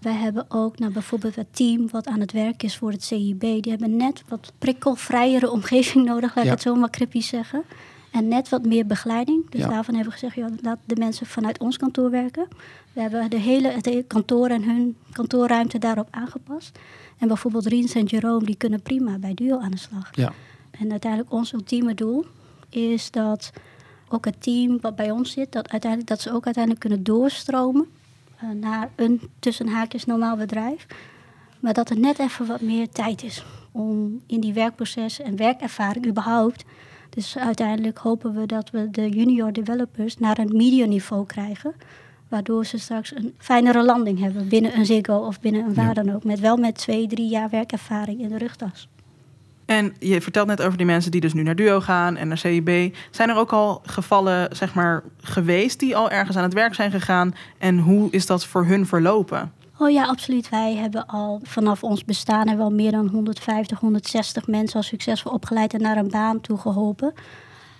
[0.00, 3.40] Wij hebben ook nou, bijvoorbeeld het team wat aan het werk is voor het CIB.
[3.40, 6.50] Die hebben net wat prikkelvrijere omgeving nodig, laat ik Ja.
[6.50, 7.62] het zo maar cryptisch zeggen.
[8.10, 9.50] En net wat meer begeleiding.
[9.50, 9.68] Dus Ja.
[9.68, 12.48] daarvan hebben we gezegd, joh, laat de mensen vanuit ons kantoor werken.
[12.92, 16.78] We hebben de hele, het hele kantoor en hun kantoorruimte daarop aangepast.
[17.18, 20.08] En bijvoorbeeld Riens en Jerome, die kunnen prima bij Duo aan de slag.
[20.12, 20.32] Ja.
[20.70, 22.24] En uiteindelijk ons ultieme doel
[22.68, 23.52] is dat
[24.08, 27.86] ook het team wat bij ons zit, dat, uiteindelijk, dat ze ook uiteindelijk kunnen doorstromen
[28.60, 30.86] naar een tussen haakjes normaal bedrijf.
[31.60, 36.06] Maar dat er net even wat meer tijd is om in die werkproces en werkervaring
[36.06, 36.64] überhaupt.
[37.10, 41.74] Dus uiteindelijk hopen we dat we de junior developers naar een medium niveau krijgen.
[42.28, 46.14] Waardoor ze straks een fijnere landing hebben binnen een Ziggo of binnen een waar dan
[46.14, 46.24] ook.
[46.24, 48.88] Met wel met twee, drie jaar werkervaring in de rugtas.
[49.66, 52.38] En je vertelt net over die mensen die dus nu naar Duo gaan en naar
[52.38, 52.96] CIB.
[53.10, 56.90] Zijn er ook al gevallen zeg maar, geweest die al ergens aan het werk zijn
[56.90, 57.34] gegaan?
[57.58, 59.52] En hoe is dat voor hun verlopen?
[59.78, 60.48] Oh ja, absoluut.
[60.48, 65.74] Wij hebben al vanaf ons bestaan al meer dan 150, 160 mensen al succesvol opgeleid
[65.74, 67.12] en naar een baan toe geholpen.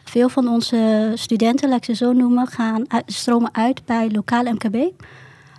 [0.05, 4.77] Veel van onze studenten, laat ik ze zo noemen, gaan stromen uit bij lokaal MKB.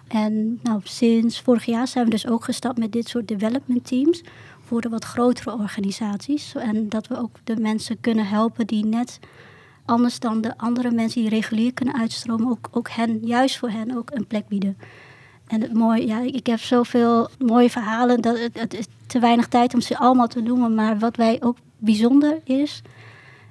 [0.08, 4.24] En nou, sinds vorig jaar zijn we dus ook gestapt met dit soort development teams
[4.68, 6.56] voor de wat grotere organisaties.
[6.56, 9.20] En dat we ook de mensen kunnen helpen die net
[9.86, 13.98] anders dan de andere mensen die regulier kunnen uitstromen, ook, ook hen, juist voor hen
[13.98, 14.78] ook een plek bieden.
[15.48, 19.48] En het mooie, ja, ik heb zoveel mooie verhalen dat het, het is te weinig
[19.48, 20.76] tijd om ze allemaal te noemen.
[20.76, 22.82] Maar wat wij ook bijzonder is,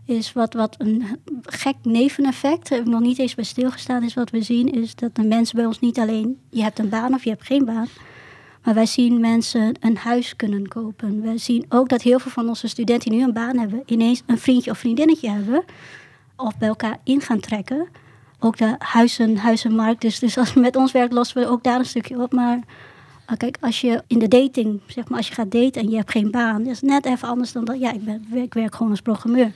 [0.05, 1.05] is wat, wat een
[1.43, 5.15] gek neveneffect, heb ik nog niet eens bij stilgestaan, is wat we zien, is dat
[5.15, 7.89] de mensen bij ons niet alleen, je hebt een baan of je hebt geen baan,
[8.67, 11.23] maar wij zien mensen een huis kunnen kopen.
[11.23, 14.23] We zien ook dat heel veel van onze studenten die nu een baan hebben, ineens
[14.27, 15.65] een vriendje of vriendinnetje hebben,
[16.37, 17.89] of bij elkaar in gaan trekken.
[18.39, 21.79] Ook de huizen, huizenmarkt, dus, dus als we met ons werk lossen we ook daar
[21.79, 22.61] een stukje op, maar...
[23.25, 25.97] ah, Kijk, als je in de dating, zeg maar, als je gaat daten en je
[25.97, 27.79] hebt geen baan, dat is net even anders dan dat.
[27.79, 29.53] Ja, ik, ben, ik werk gewoon als programmeur.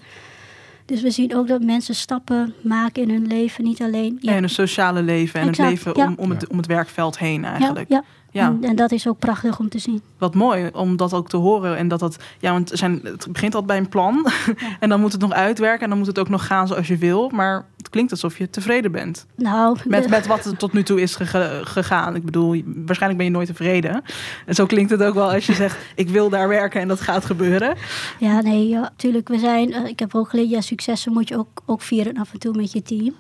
[0.84, 3.64] Dus we zien ook dat mensen stappen maken in hun leven.
[3.64, 4.18] Niet alleen.
[4.20, 4.34] Ja.
[4.34, 6.08] En een sociale leven en Exact, het leven ja.
[6.08, 7.88] om, om, het, om het werkveld heen ja, eigenlijk.
[7.88, 8.04] ja.
[8.32, 8.46] Ja.
[8.46, 10.02] En, en dat is ook prachtig om te zien.
[10.18, 11.76] Wat mooi om dat ook te horen.
[11.76, 14.26] En dat dat, ja, want zijn, het begint altijd bij een plan.
[14.80, 16.96] en dan moet het nog uitwerken en dan moet het ook nog gaan zoals je
[16.96, 17.28] wil.
[17.28, 20.82] Maar het klinkt alsof je tevreden bent Nou, met, de- met wat er tot nu
[20.82, 21.16] toe is
[21.62, 22.14] gegaan.
[22.16, 24.02] Ik bedoel, waarschijnlijk ben je nooit tevreden.
[24.46, 27.00] En zo klinkt het ook wel als je zegt, ik wil daar werken en dat
[27.00, 27.76] gaat gebeuren.
[28.18, 29.28] Ja, nee, ja, natuurlijk.
[29.28, 32.32] We zijn, eh, ik heb ook geleerd, ja, successen moet je ook, ook vieren af
[32.32, 33.14] en toe met je team.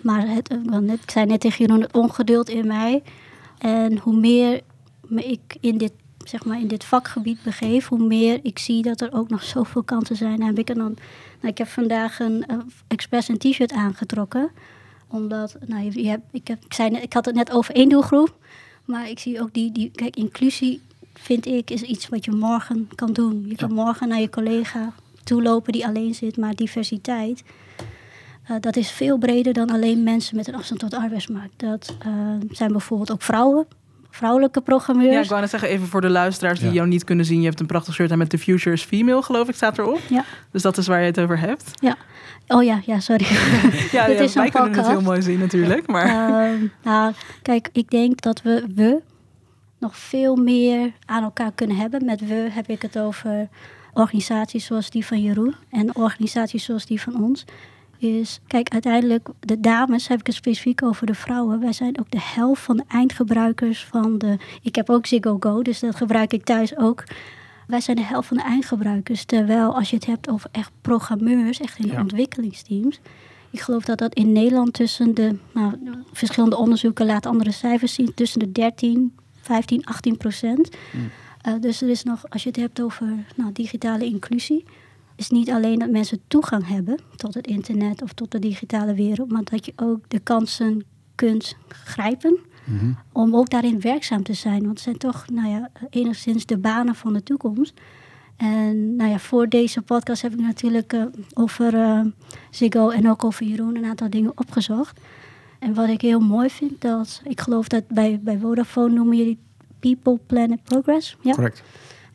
[0.00, 3.02] Maar het, eh, ik zei net tegen Jeroen, het ongeduld in mij.
[3.60, 4.60] En hoe meer
[5.06, 5.92] me ik in dit,
[6.24, 9.82] zeg maar, in dit vakgebied begeef, hoe meer ik zie dat er ook nog zoveel
[9.82, 10.42] kansen zijn.
[10.42, 10.96] Heb ik, er dan,
[11.40, 12.56] nou, ik heb vandaag een eh,
[12.88, 14.50] expres een t-shirt aangetrokken.
[15.08, 17.88] Omdat, nou, je, je hebt, ik, heb, ik, zei ik had het net over één
[17.88, 18.36] doelgroep.
[18.84, 20.80] Maar ik zie ook die, die kijk, inclusie
[21.14, 23.44] vind ik is iets wat je morgen kan doen.
[23.48, 24.92] Je kan morgen naar je collega
[25.24, 27.42] toelopen die alleen zit, maar diversiteit.
[28.44, 31.52] Eh, dat is veel breder dan alleen mensen met een afstand tot de arbeidsmarkt.
[31.60, 32.10] Dat eh,
[32.50, 33.66] zijn bijvoorbeeld ook vrouwen,
[34.10, 35.22] vrouwelijke Ja, programmeurs.
[35.22, 36.74] ik wou net zeggen, even voor de luisteraars die Ja.
[36.74, 37.40] jou niet kunnen zien.
[37.40, 40.00] Je hebt een prachtig shirt aan met The Future is Female, geloof ik, staat erop.
[40.08, 40.24] Ja.
[40.52, 41.70] Dus dat is waar je het over hebt.
[42.48, 43.24] Oh ja, ja, sorry.
[43.92, 45.06] Ja, Dit ja, is een wij kunnen het heel podcast.
[45.06, 45.86] mooi zien natuurlijk.
[45.86, 49.00] Maar Ehm, nou, kijk, ik denk dat we, we
[49.78, 52.04] nog veel meer aan elkaar kunnen hebben.
[52.04, 53.48] Met we heb ik het over
[53.92, 57.44] organisaties zoals die van Jeroen en organisaties zoals die van ons.
[58.00, 61.60] Is, kijk, uiteindelijk, de dames heb ik het specifiek over de vrouwen.
[61.60, 64.36] Wij zijn ook de helft van de eindgebruikers van de.
[64.62, 67.04] Ik heb ook Ziggo Go, dus dat gebruik ik thuis ook.
[67.66, 69.24] Wij zijn de helft van de eindgebruikers.
[69.24, 72.00] Terwijl als je het hebt over echt programmeurs, echt in Ja.
[72.00, 73.00] ontwikkelingsteams.
[73.50, 75.74] Ik geloof dat dat in Nederland tussen de, nou,
[76.12, 80.68] verschillende onderzoeken laten andere cijfers zien, tussen de 13, 15, 18 procent.
[81.40, 84.64] Eh, dus er is nog, als je het hebt over nou, digitale inclusie,
[85.20, 89.30] is niet alleen dat mensen toegang hebben tot het internet of tot de digitale wereld,
[89.30, 92.38] maar dat je ook de kansen kunt grijpen
[93.12, 94.58] om ook daarin werkzaam te zijn.
[94.58, 97.80] Want het zijn toch, nou ja, enigszins de banen van de toekomst.
[98.36, 101.04] En nou ja, voor deze podcast heb ik natuurlijk eh,
[101.34, 102.00] over eh,
[102.50, 105.00] Ziggo en ook over Jeroen een aantal dingen opgezocht.
[105.58, 109.38] En wat ik heel mooi vind, dat ik geloof dat bij, bij Vodafone noemen jullie
[109.78, 111.16] People, Planet, Progress.
[111.22, 111.32] Ja?
[111.32, 111.62] Correct.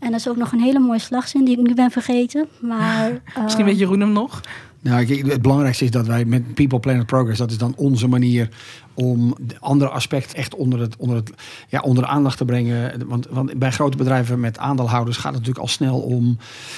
[0.05, 2.47] En dat is ook nog een hele mooie slagzin die ik nu ben vergeten.
[2.59, 3.11] Maar,
[3.43, 4.41] misschien eh, weet Jeroen hem nog.
[4.81, 8.07] Nou, kijk, het belangrijkste is dat wij met People Planet Progress, dat is dan onze
[8.07, 8.49] manier
[8.93, 11.31] om de andere aspecten echt onder, het, onder, het,
[11.69, 13.07] ja, onder de aandacht te brengen.
[13.07, 16.37] Want, want bij grote bedrijven met aandeelhouders gaat het natuurlijk al snel om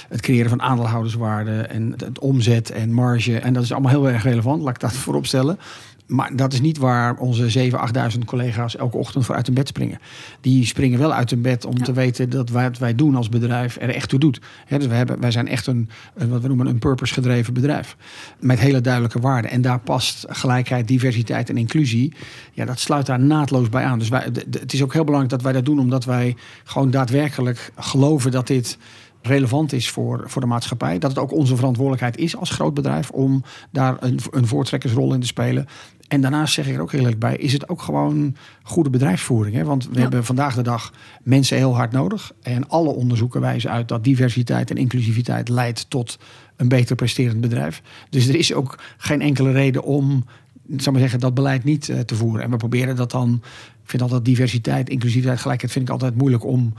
[0.09, 3.39] het creëren van aandeelhouderswaarde en het, het omzet en marge.
[3.39, 5.59] En dat is allemaal heel erg relevant, laat ik dat voorop stellen.
[6.07, 7.77] Maar dat is niet waar onze 7.000,
[8.13, 9.99] 8.000 collega's elke ochtend voor uit hun bed springen.
[10.41, 13.77] Die springen wel uit hun bed om te weten dat wat wij doen als bedrijf
[13.81, 14.41] er echt toe doet.
[14.67, 17.95] Dus we hebben, wij zijn echt een, wat we noemen een purpose gedreven bedrijf.
[18.39, 19.51] Met hele duidelijke waarden.
[19.51, 22.13] En daar past gelijkheid, diversiteit en inclusie.
[22.53, 23.99] Ja, dat sluit daar naadloos bij aan.
[23.99, 27.71] Dus wij, het is ook heel belangrijk dat wij dat doen omdat wij gewoon daadwerkelijk
[27.75, 28.77] geloven dat dit
[29.21, 30.99] relevant is voor, voor de maatschappij.
[30.99, 35.19] Dat het ook onze verantwoordelijkheid is als groot bedrijf om daar een, een voortrekkersrol in
[35.19, 35.67] te spelen.
[36.07, 39.55] En daarnaast zeg ik er ook heel eerlijk bij, is het ook gewoon goede bedrijfsvoering.
[39.55, 39.63] Hè?
[39.63, 40.01] Want we Ja.
[40.01, 40.93] hebben vandaag de dag
[41.23, 42.31] mensen heel hard nodig.
[42.41, 46.19] En alle onderzoeken wijzen uit dat diversiteit en inclusiviteit leidt tot
[46.55, 47.81] een beter presterend bedrijf.
[48.09, 50.25] Dus er is ook geen enkele reden om
[50.75, 52.43] zou maar zeggen, dat beleid niet eh, te voeren.
[52.43, 53.41] En we proberen dat dan.
[53.83, 56.73] Ik vind altijd diversiteit, inclusiviteit, gelijkheid vind ik altijd moeilijk om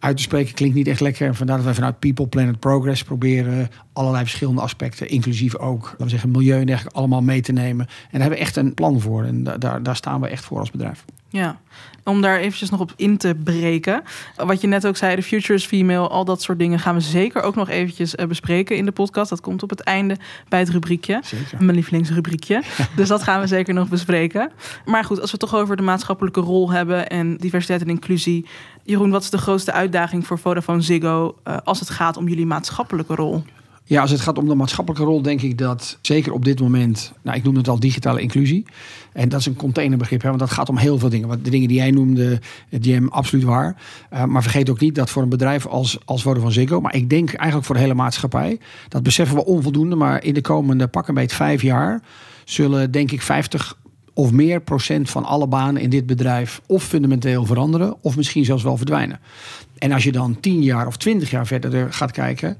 [0.00, 0.54] uit te spreken.
[0.54, 1.26] Klinkt niet echt lekker.
[1.26, 6.04] En vandaar dat wij vanuit People, Planet, Progress proberen allerlei verschillende aspecten, inclusief ook, laten
[6.04, 7.86] we zeggen, milieu en dergelijke, allemaal mee te nemen.
[7.86, 9.24] En daar hebben we echt een plan voor.
[9.24, 11.04] En da- daar, daar staan we echt voor als bedrijf.
[11.28, 11.60] Ja,
[12.04, 14.02] om daar eventjes nog op in te breken.
[14.36, 17.00] Wat je net ook zei, de future is female, al dat soort dingen gaan we
[17.00, 19.30] zeker ook nog eventjes eh, bespreken in de podcast.
[19.30, 20.16] Dat komt op het einde
[20.48, 21.20] bij het rubriekje.
[21.24, 21.64] Zeker.
[21.64, 22.62] Mijn lievelingsrubriekje.
[22.96, 24.50] Dus dat gaan we zeker nog bespreken.
[24.84, 28.46] Maar goed, als we het toch over de maatschappelijke rol hebben en diversiteit en inclusie.
[28.84, 32.46] Jeroen, wat is de grootste uitdaging voor Vodafone Ziggo eh, als het gaat om jullie
[32.46, 33.44] maatschappelijke rol?
[33.90, 37.12] Ja, als het gaat om de maatschappelijke rol, denk ik dat zeker op dit moment,
[37.22, 38.64] nou, ik noem het al digitale inclusie.
[39.12, 41.28] En dat is een containerbegrip, hè, want dat gaat om heel veel dingen.
[41.28, 43.76] Wat de dingen die jij noemde, DM, absoluut waar.
[44.12, 47.10] Uh, maar vergeet ook niet dat voor een bedrijf als, als Vodafone Ziggo, maar ik
[47.10, 51.08] denk eigenlijk voor de hele maatschappij, dat beseffen we onvoldoende, maar in de komende pak
[51.08, 52.02] een beetje vijf jaar
[52.44, 53.78] zullen denk ik 50
[54.14, 58.62] of meer procent van alle banen in dit bedrijf of fundamenteel veranderen, of misschien zelfs
[58.62, 59.20] wel verdwijnen.
[59.78, 62.58] En als je dan 10 jaar of 20 jaar verder gaat kijken,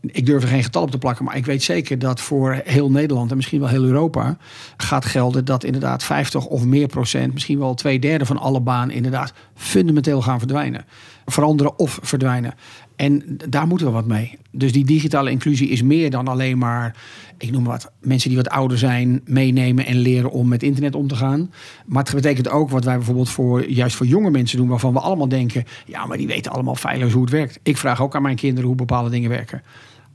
[0.00, 2.90] ik durf er geen getal op te plakken, maar ik weet zeker dat voor heel
[2.90, 4.36] Nederland en misschien wel heel Europa
[4.76, 8.94] gaat gelden dat inderdaad 50 of meer procent, misschien wel twee derde van alle banen
[8.94, 10.84] inderdaad fundamenteel gaan verdwijnen.
[11.26, 12.54] Veranderen of verdwijnen.
[12.98, 14.38] En daar moeten we wat mee.
[14.50, 16.96] Dus die digitale inclusie is meer dan alleen maar,
[17.36, 21.08] ik noem wat, mensen die wat ouder zijn, meenemen en leren om met internet om
[21.08, 21.50] te gaan.
[21.86, 25.00] Maar het betekent ook wat wij bijvoorbeeld voor, juist voor jonge mensen doen, waarvan we
[25.00, 27.58] allemaal denken, ja, maar die weten allemaal feilloos hoe het werkt.
[27.62, 29.62] Ik vraag ook aan mijn kinderen hoe bepaalde dingen werken.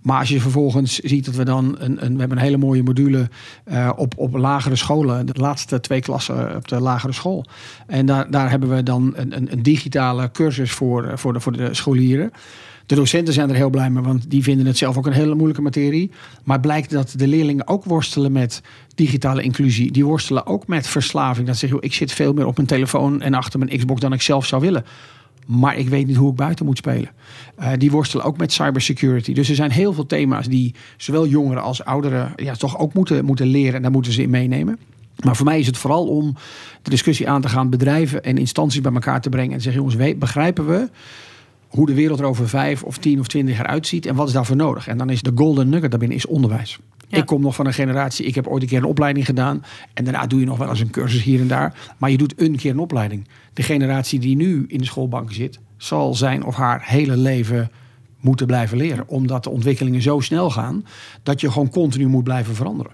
[0.02, 2.84] Maar als je vervolgens ziet dat we dan een, een we hebben een hele mooie
[2.84, 3.30] module
[3.66, 7.46] uh, op, op lagere scholen, de laatste twee klassen op de lagere school.
[7.88, 11.52] En daar, daar hebben we dan een, een, een digitale cursus voor, voor, de, voor
[11.52, 12.32] de scholieren.
[12.86, 15.36] De docenten zijn er heel blij mee, want die vinden het zelf ook een hele
[15.36, 16.12] moeilijke materie.
[16.44, 18.62] Maar blijkt dat de leerlingen ook worstelen met
[18.96, 19.92] digitale inclusie.
[19.92, 21.48] Die worstelen ook met verslaving.
[21.48, 24.22] Dat zeggen, ik zit veel meer op mijn telefoon en achter mijn Xbox dan ik
[24.22, 24.86] zelf zou willen.
[25.46, 27.10] Maar ik weet niet hoe ik buiten moet spelen.
[27.60, 29.34] Uh, die worstelen ook met cybersecurity.
[29.34, 33.26] Dus er zijn heel veel thema's die zowel jongeren als ouderen ja, toch ook moeten,
[33.26, 33.74] moeten leren.
[33.74, 34.80] En daar moeten ze in meenemen.
[35.24, 36.36] Maar voor mij is het vooral om
[36.82, 39.52] de discussie aan te gaan, bedrijven en instanties bij elkaar te brengen.
[39.52, 40.90] En te zeggen, jongens, begrijpen we
[41.76, 44.34] hoe de wereld er over vijf of tien of twintig jaar uitziet en wat is
[44.34, 44.88] daarvoor nodig.
[44.88, 46.80] En dan is de golden nugget daarbinnen is onderwijs.
[47.10, 49.64] Ik kom nog van een generatie, ik heb ooit een keer een opleiding gedaan.
[49.94, 51.94] En daarna doe je nog wel eens een cursus hier en daar.
[51.98, 53.28] Maar je doet een keer een opleiding.
[53.54, 57.72] De generatie die nu in de schoolbanken zit, zal zijn of haar hele leven
[58.20, 59.08] moeten blijven leren.
[59.08, 60.86] Omdat de ontwikkelingen zo snel gaan
[61.24, 62.92] dat je gewoon continu moet blijven veranderen.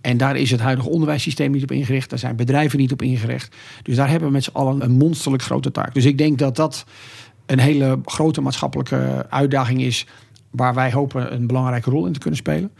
[0.00, 2.10] En daar is het huidige onderwijssysteem niet op ingericht.
[2.10, 3.56] Daar zijn bedrijven niet op ingericht.
[3.82, 5.94] Dus daar hebben we met z'n allen een monsterlijk grote taak.
[5.94, 6.84] Dus ik denk dat dat
[7.46, 10.06] een hele grote maatschappelijke uitdaging is
[10.54, 12.70] waar wij hopen een belangrijke rol in te kunnen spelen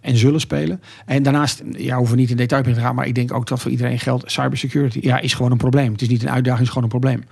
[0.00, 0.80] en zullen spelen.
[1.06, 3.60] En daarnaast, ja, hoeven we niet in detail te gaan, maar ik denk ook dat
[3.60, 5.92] voor iedereen geldt, cybersecurity ja, is gewoon een probleem.
[5.92, 7.24] Het is niet een uitdaging, het is gewoon een probleem.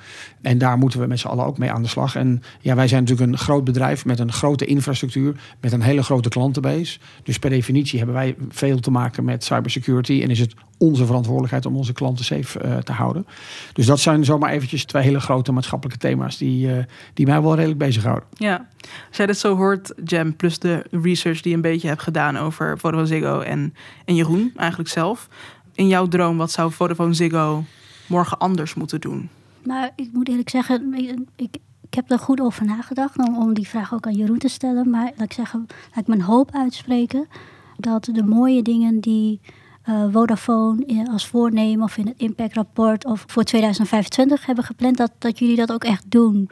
[0.43, 2.17] En daar moeten we met z'n allen ook mee aan de slag.
[2.17, 6.03] En ja, wij zijn natuurlijk een groot bedrijf met een grote infrastructuur, met een hele
[6.03, 6.99] grote klantenbase.
[7.23, 11.67] Dus per definitie hebben wij veel te maken met cybersecurity en is het onze verantwoordelijkheid
[11.67, 13.27] om onze klanten safe uh, te houden.
[13.73, 16.85] Dus dat zijn zomaar eventjes twee hele grote maatschappelijke thema's die, uh,
[17.15, 18.29] die mij wel redelijk bezighouden.
[18.35, 18.69] Ja,
[19.09, 22.37] als jij dit zo hoort, Jam, plus de research die je een beetje hebt gedaan
[22.37, 25.29] over Vodafone Ziggo en, en Jeroen eigenlijk zelf.
[25.75, 27.64] In jouw droom, wat zou Vodafone Ziggo
[28.07, 29.29] morgen anders moeten doen?
[29.62, 30.95] Nou, ik moet eerlijk zeggen,
[31.37, 31.57] ik,
[31.92, 34.90] ik heb er goed over nagedacht om, om die vraag ook aan Jeroen te stellen.
[34.90, 37.27] Maar laat ik zeggen, laat ik mijn hoop uitspreken
[37.77, 39.40] dat de mooie dingen die
[39.88, 45.38] uh, Vodafone als voornemen of in het impactrapport of voor 2025 hebben gepland, dat, dat
[45.38, 46.49] jullie dat ook echt doen.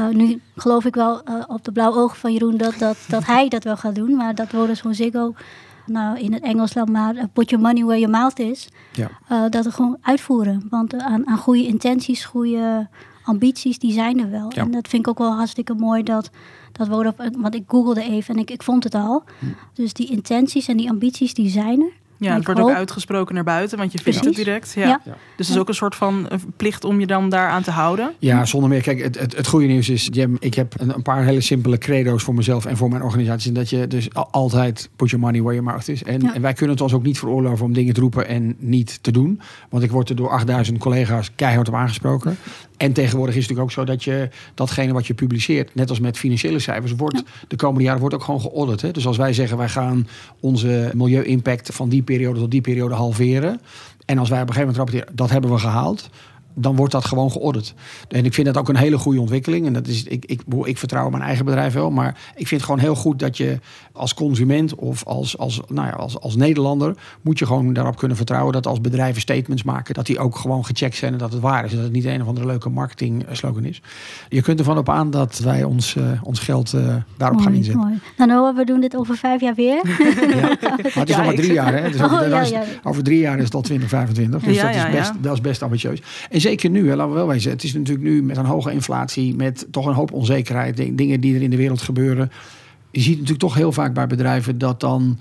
[0.00, 3.26] Uh, nu geloof ik wel uh, op de blauwe ogen van Jeroen dat, dat, dat
[3.26, 5.34] hij dat wel gaat doen, maar dat Vodafone Ziggo,
[5.86, 9.48] nou in het Engels dan maar put your money where your mouth is, ja.
[9.48, 10.66] dat we gewoon uitvoeren.
[10.70, 12.88] Want aan, aan goede intenties, goede
[13.24, 14.50] ambities, die zijn er wel.
[14.50, 16.30] En dat vind ik ook wel hartstikke mooi dat,
[16.72, 19.24] dat Vodafone, want ik googelde even en ik, ik vond het al.
[19.38, 19.46] Hm.
[19.74, 21.92] Dus die intenties en die ambities, die zijn er.
[22.20, 24.72] Ja, het wordt ook uitgesproken naar buiten, want je vindt het direct.
[24.76, 24.86] Ja.
[24.86, 25.00] ja.
[25.36, 28.14] Dus het is ook een soort van plicht om je dan daaraan te houden.
[28.18, 28.82] Ja, zonder meer.
[28.82, 31.78] Kijk, het, het, het goede nieuws is, Jim, ik heb een, een, paar hele simpele
[31.78, 33.52] credo's voor mezelf en voor mijn organisatie.
[33.52, 36.02] Dat je dus altijd put your money where your mouth is.
[36.02, 39.02] En, en wij kunnen het ons ook niet veroorloven om dingen te roepen en niet
[39.02, 39.40] te doen.
[39.68, 42.36] Want ik word er door 8000 collega's keihard op aangesproken.
[42.80, 46.00] En tegenwoordig is het natuurlijk ook zo dat je datgene wat je publiceert, net als
[46.00, 48.82] met financiële cijfers, wordt de komende jaren wordt ook gewoon geaudit.
[48.82, 48.90] Hè?
[48.90, 50.08] Dus als wij zeggen wij gaan
[50.40, 53.60] onze milieu-impact van die periode tot die periode halveren.
[54.04, 56.10] En als wij op een gegeven moment rapporteren, dat hebben we gehaald
[56.54, 57.74] dan wordt dat gewoon georderd.
[58.08, 59.66] En ik vind dat ook een hele goede ontwikkeling.
[59.66, 61.90] En dat is, ik, ik, ik vertrouw mijn eigen bedrijf wel.
[61.90, 63.58] Maar ik vind het gewoon heel goed dat je
[63.92, 66.94] als consument of als, als, nou ja, als, als Nederlander...
[67.20, 69.94] moet je gewoon daarop kunnen vertrouwen dat als bedrijven statements maken...
[69.94, 71.70] dat die ook gewoon gecheckt zijn en dat het waar is.
[71.70, 73.82] En dat het niet een of andere leuke marketing slogan is.
[74.28, 77.56] Je kunt ervan op aan dat wij ons, uh, ons geld uh, daarop mooi, gaan
[77.56, 77.82] inzetten.
[77.82, 77.98] Mooi.
[78.16, 79.80] Nou Noah, we doen dit over vijf jaar weer.
[79.86, 81.74] ja, maar het is nog maar drie jaar.
[81.74, 81.90] Hè?
[81.90, 84.42] Dus over, oh, ja, over, drie jaar is het al 2025.
[84.42, 86.02] Dus dat, is best, dat is best ambitieus.
[86.30, 87.50] En zeker nu, laten we wel wezen.
[87.50, 91.34] Het is natuurlijk nu met een hoge inflatie, met toch een hoop onzekerheid, dingen die
[91.34, 92.30] er in de wereld gebeuren.
[92.90, 95.18] Je ziet natuurlijk toch heel vaak bij bedrijven dat dan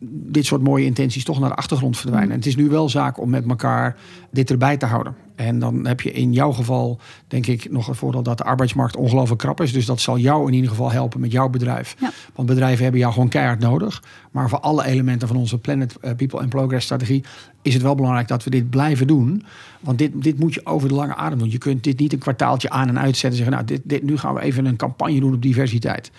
[0.00, 2.30] dit soort mooie intenties toch naar de achtergrond verdwijnen.
[2.30, 3.96] En het is nu wel zaak om met elkaar
[4.30, 5.14] dit erbij te houden.
[5.34, 8.96] En dan heb je in jouw geval, denk ik, nog het voordeel dat de arbeidsmarkt
[8.96, 9.72] ongelooflijk krap is.
[9.72, 11.96] Dus dat zal jou in ieder geval helpen met jouw bedrijf.
[12.00, 12.10] Ja.
[12.34, 14.02] Want bedrijven hebben jou gewoon keihard nodig.
[14.30, 17.24] Maar voor alle elementen van onze Planet eh, People and Progress strategie
[17.62, 19.44] is het wel belangrijk dat we dit blijven doen.
[19.80, 21.50] Want dit, dit moet je over de lange adem doen.
[21.50, 24.16] Je kunt dit niet een kwartaaltje aan en uitzetten en zeggen, nou, dit, dit, nu
[24.16, 26.10] gaan we even een campagne doen op diversiteit.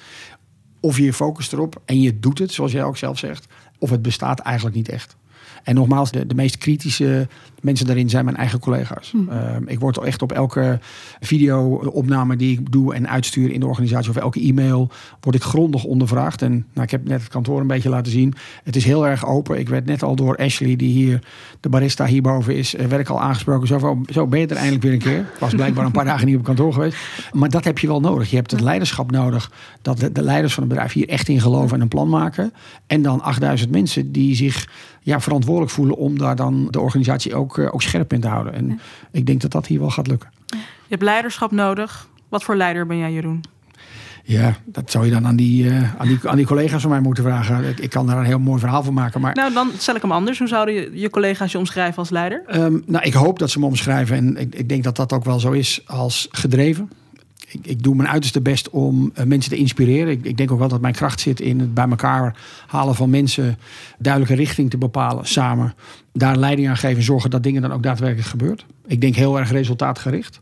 [0.80, 3.48] Of je focust erop en je doet het, zoals jij ook zelf zegt.
[3.78, 5.18] Of het bestaat eigenlijk niet echt.
[5.63, 7.28] En nogmaals, de, de meest kritische
[7.62, 9.12] mensen daarin zijn mijn eigen collega's.
[9.12, 9.17] Hm.
[9.30, 10.80] Uh, ik word echt op elke
[11.19, 15.84] video-opname die ik doe en uitstuur in de organisatie of elke e-mail, word ik grondig
[15.84, 16.41] ondervraagd.
[16.41, 18.34] En nou, ik heb net het kantoor een beetje laten zien.
[18.63, 19.60] Het is heel erg open.
[19.60, 21.19] Ik werd net al door Ashley, die hier
[21.60, 23.67] de barista hierboven is, eh, werd ik al aangesproken.
[23.67, 25.19] Zo, van, zo ben je er eindelijk weer een keer.
[25.19, 26.98] Ik was blijkbaar een paar dagen niet op kantoor geweest.
[27.32, 28.30] Maar dat heb je wel nodig.
[28.30, 29.52] Je hebt het leiderschap nodig.
[29.82, 32.54] Dat de, de leiders van het bedrijf hier echt in geloven en een plan maken.
[32.88, 34.67] En dan 8000 mensen die zich
[35.01, 38.53] ja, verantwoordelijk voelen om daar dan de organisatie ook, uh, ook scherp in te houden.
[38.53, 38.75] En ja.
[39.12, 40.29] ik denk dat dat hier wel gaat lukken.
[40.47, 40.57] Je
[40.95, 42.07] hebt leiderschap nodig.
[42.29, 43.41] Wat voor leider ben jij, Jeroen?
[44.23, 46.99] Ja, dat zou je dan aan die, uh, aan die, aan die collega's van mij
[46.99, 47.63] moeten vragen.
[47.63, 49.21] Ik, ik, kan daar een heel mooi verhaal van maken.
[49.21, 49.35] Maar...
[49.35, 50.39] Nou, dan stel ik hem anders.
[50.39, 52.43] Hoe zouden je, je collega's je omschrijven als leider?
[52.55, 54.15] Um, nou, ik hoop dat ze me omschrijven.
[54.17, 56.89] En ik, ik denk dat dat ook wel zo is als gedreven.
[57.51, 60.12] Ik, ik, doe mijn uiterste best om uh, mensen te inspireren.
[60.12, 63.09] Ik, ik, denk ook wel dat mijn kracht zit in het bij elkaar halen van
[63.09, 63.57] mensen,
[63.97, 65.73] duidelijke richting te bepalen samen.
[66.13, 68.65] Daar leiding aan geven en zorgen dat dingen dan ook daadwerkelijk gebeurt.
[68.88, 70.41] Ik denk heel erg resultaatgericht.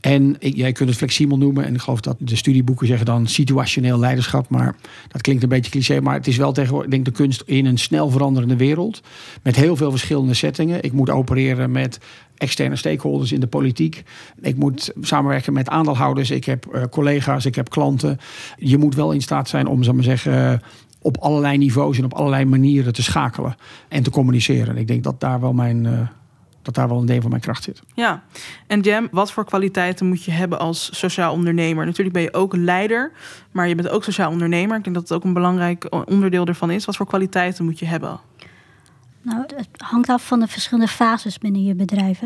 [0.00, 1.64] En jij kunt het flexibel noemen.
[1.64, 4.48] En ik geloof dat de studieboeken zeggen dan situationeel leiderschap.
[4.48, 4.74] Maar
[5.08, 6.00] dat klinkt een beetje cliché.
[6.00, 9.02] Maar het is wel tegenwoordig, ik denk de kunst in een snel veranderende wereld.
[9.42, 10.82] Met heel veel verschillende settingen.
[10.82, 11.98] Ik moet opereren met
[12.38, 14.02] externe stakeholders in de politiek.
[14.40, 16.30] Ik moet samenwerken met aandeelhouders.
[16.30, 18.18] Ik heb uh, collega's, ik heb klanten.
[18.56, 20.62] Je moet wel in staat zijn om, zal maar zeggen,
[21.02, 23.56] op allerlei niveaus en op allerlei manieren te schakelen
[23.88, 24.76] en te communiceren.
[24.76, 25.84] Ik denk dat daar wel mijn.
[25.84, 26.00] Uh,
[26.62, 27.82] dat daar wel een deel van mijn kracht zit.
[27.94, 28.22] Ja,
[28.66, 31.84] en Jam, wat voor kwaliteiten moet je hebben als sociaal ondernemer?
[31.86, 33.12] Natuurlijk ben je ook leider,
[33.50, 34.76] maar je bent ook sociaal ondernemer.
[34.76, 36.84] Ik denk dat het ook een belangrijk onderdeel ervan is.
[36.84, 38.20] Wat voor kwaliteiten moet je hebben?
[39.22, 42.20] Nou, het hangt af van de verschillende fases binnen je bedrijf.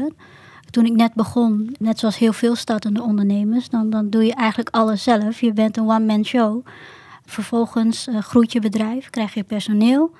[0.70, 4.74] Toen ik net begon, net zoals heel veel startende ondernemers, dan, dan doe je eigenlijk
[4.76, 5.40] alles zelf.
[5.40, 6.66] Je bent een one-man show.
[7.24, 10.10] Vervolgens uh, groeit je bedrijf, krijg je personeel.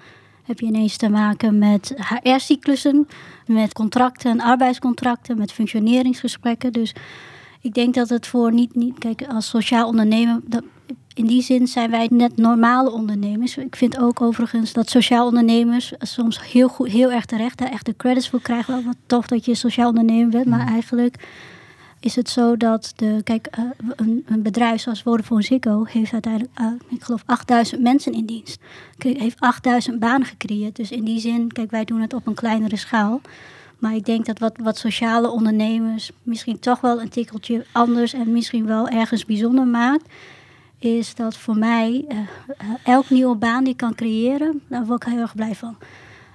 [0.42, 3.08] Heb je ineens te maken met HR-cyclussen,
[3.46, 6.72] met contracten en arbeidscontracten, met functioneringsgesprekken.
[6.72, 6.94] Dus
[7.60, 10.62] ik denk dat het voor niet, niet kijk, als sociaal ondernemer, dat,
[11.14, 13.56] in die zin zijn wij net normale ondernemers.
[13.56, 17.86] Ik vind ook overigens dat sociaal ondernemers soms heel, goed, heel erg terecht daar echt
[17.86, 18.74] de credits voor krijgen.
[18.74, 21.16] Wel wat tof dat je sociaal ondernemer bent, maar eigenlijk
[22.00, 23.64] is het zo dat de, kijk, uh,
[23.96, 28.60] een, een, bedrijf zoals Vodafone Ziggo heeft uiteindelijk, uh, ik geloof, 8000 mensen in dienst.
[28.98, 30.76] Heeft 8000 banen gecreëerd.
[30.76, 33.20] Dus in die zin, kijk, wij doen het op een kleinere schaal.
[33.78, 38.32] Maar ik denk dat wat, wat sociale ondernemers misschien toch wel een tikkeltje anders en
[38.32, 40.04] misschien wel ergens bijzonder maakt,
[40.82, 42.18] is dat voor mij uh,
[42.84, 45.76] elk nieuwe baan die ik kan creëren, daar word ik heel erg blij van.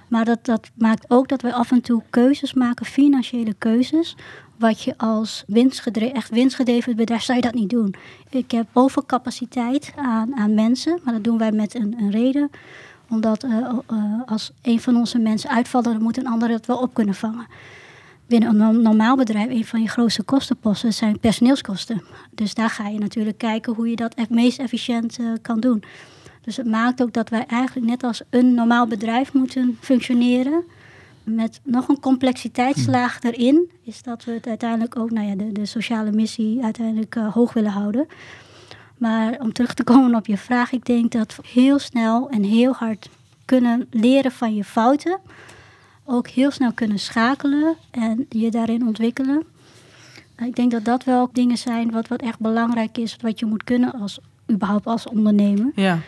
[0.08, 4.16] Maar dat, dat maakt ook dat we af en toe keuzes maken, financiële keuzes.
[4.56, 7.94] Wat je als winstgedreven, echt winstgedreven bedrijf, zou je dat niet doen.
[8.30, 12.50] Ik heb overcapaciteit aan, aan mensen, maar dat doen wij met een, een reden.
[13.08, 13.68] Omdat uh,
[14.26, 17.46] als een van onze mensen uitvalt, dan moet een ander het wel op kunnen vangen.
[18.28, 22.02] Binnen een normaal bedrijf, een van je grootste kostenposten zijn personeelskosten.
[22.30, 25.82] Dus daar ga je natuurlijk kijken hoe je dat het meest efficiënt uh, kan doen.
[26.40, 30.64] Dus het maakt ook dat wij eigenlijk net als een normaal bedrijf moeten functioneren.
[31.24, 33.70] Met nog een complexiteitslaag erin.
[33.82, 37.52] Is dat we het uiteindelijk ook, nou ja, de, de sociale missie uiteindelijk uh, hoog
[37.52, 38.06] willen houden.
[38.98, 42.72] Maar om terug te komen op je vraag, ik denk dat heel snel en heel
[42.72, 43.08] hard
[43.44, 45.18] kunnen leren van je fouten.
[46.10, 49.42] Ook heel snel kunnen schakelen en je daarin ontwikkelen.
[50.44, 53.64] Ik denk dat dat wel dingen zijn wat, wat echt belangrijk is, wat je moet
[53.64, 54.18] kunnen als
[54.50, 55.72] überhaupt als ondernemer.
[55.74, 55.98] Ja.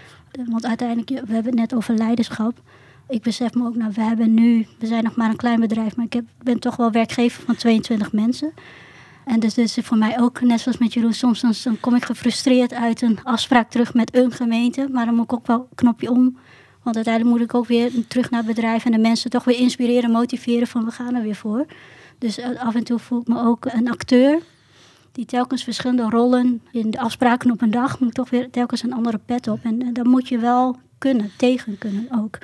[0.49, 2.61] Want uiteindelijk, we hebben het net over leiderschap.
[3.09, 5.97] Ik besef me ook, nou, we hebben nu, we zijn nog maar een klein bedrijf,
[5.97, 8.53] maar ik heb, ben toch wel werkgever van 22 mensen.
[9.25, 12.05] En dus, dus voor mij ook, net zoals met Jeroen, soms dan, dan kom ik
[12.05, 14.89] gefrustreerd uit een afspraak terug met een gemeente.
[14.93, 16.37] Maar dan moet ik ook wel een knopje om.
[16.91, 19.59] Want uiteindelijk moet ik ook weer terug naar het bedrijf en de mensen toch weer
[19.59, 21.67] inspireren, motiveren van we gaan er weer voor.
[22.19, 24.39] Dus af en toe voel ik me ook een acteur
[25.13, 28.93] die telkens verschillende rollen in de afspraken op een dag moet toch weer telkens een
[28.93, 29.59] andere pet op.
[29.63, 32.39] En, en dan moet je wel kunnen, tegen kunnen ook.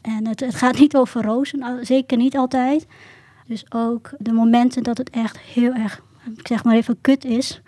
[0.00, 2.86] En het, het gaat niet over rozen, zeker niet altijd.
[3.46, 6.02] Dus ook de momenten dat het echt heel erg,
[6.36, 7.60] ik zeg maar even, kut is.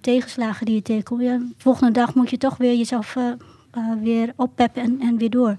[0.00, 1.22] Tegenslagen die je tegenkomt.
[1.22, 3.32] Ja, volgende dag moet je toch weer jezelf uh,
[4.02, 5.56] weer oppeppen en, en weer door.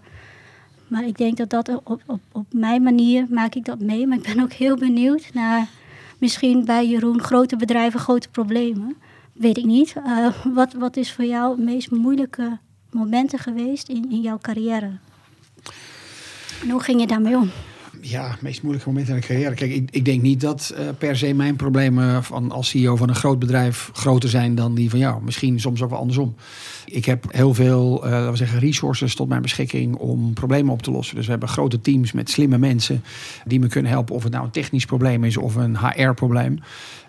[0.94, 4.08] Maar ik denk dat dat op, op, op mijn manier maak ik dat mee.
[4.08, 5.68] Maar ik ben ook heel benieuwd naar
[6.18, 8.96] misschien bij Jeroen grote bedrijven, grote problemen.
[9.32, 9.96] Weet ik niet.
[10.08, 12.58] Uh, wat, wat is voor jou het meest moeilijke
[12.92, 14.92] momenten geweest in, in jouw carrière?
[16.62, 17.50] En hoe ging je daarmee om?
[18.06, 19.54] Ja, het meest moeilijke moment in de carrière.
[19.54, 23.10] Kijk, ik, ik denk niet dat uh, per se mijn problemen van, als CEO van
[23.10, 25.24] een groot bedrijf groter zijn dan die van jou.
[25.24, 26.36] Misschien soms ook wel andersom.
[26.86, 30.82] Ik heb heel veel, uh, laten we zeggen, resources tot mijn beschikking om problemen op
[30.82, 31.16] te lossen.
[31.16, 33.04] Dus we hebben grote teams met slimme mensen
[33.46, 34.16] die me kunnen helpen.
[34.16, 36.60] Of het nou een technisch probleem is of een HR-probleem.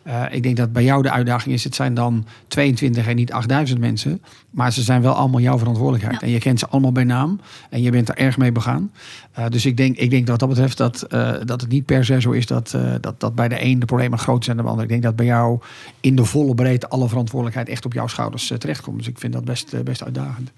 [0.07, 3.33] Uh, ik denk dat bij jou de uitdaging is, het zijn dan 22 en niet
[3.33, 4.23] 8000 mensen.
[4.51, 6.21] Maar ze zijn wel allemaal jouw verantwoordelijkheid.
[6.21, 6.27] Ja.
[6.27, 7.41] En je kent ze allemaal bij naam.
[7.71, 8.93] En je bent er erg mee begaan.
[9.39, 11.85] Uh, dus ik denk, ik denk dat wat dat betreft dat, uh, dat het niet
[11.85, 14.65] per se zo is dat, dat, dat bij de een de problemen groter zijn dan
[14.65, 14.87] de ander.
[14.87, 15.59] Ik denk dat bij jou
[16.01, 18.99] in de volle breedte alle verantwoordelijkheid echt op jouw schouders terechtkomt.
[18.99, 20.53] Dus ik vind dat best, best uitdagend.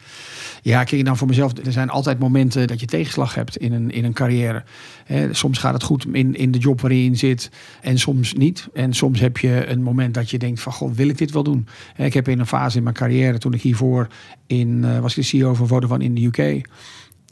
[0.63, 1.53] Ja, kijk dan voor mezelf.
[1.65, 4.65] Er zijn altijd momenten dat je tegenslag hebt in een, in een carrière.
[5.05, 7.51] He, soms gaat het goed in, in de job waarin je in zit.
[7.81, 8.69] En soms niet.
[8.75, 10.73] En soms heb je een moment dat je denkt van...
[10.73, 11.67] God, wil ik dit wel doen?
[11.97, 14.07] Ik heb in een fase in mijn carrière, toen ik hiervoor
[14.47, 16.69] in, uh, was ik de CEO van Vodafone in de UK...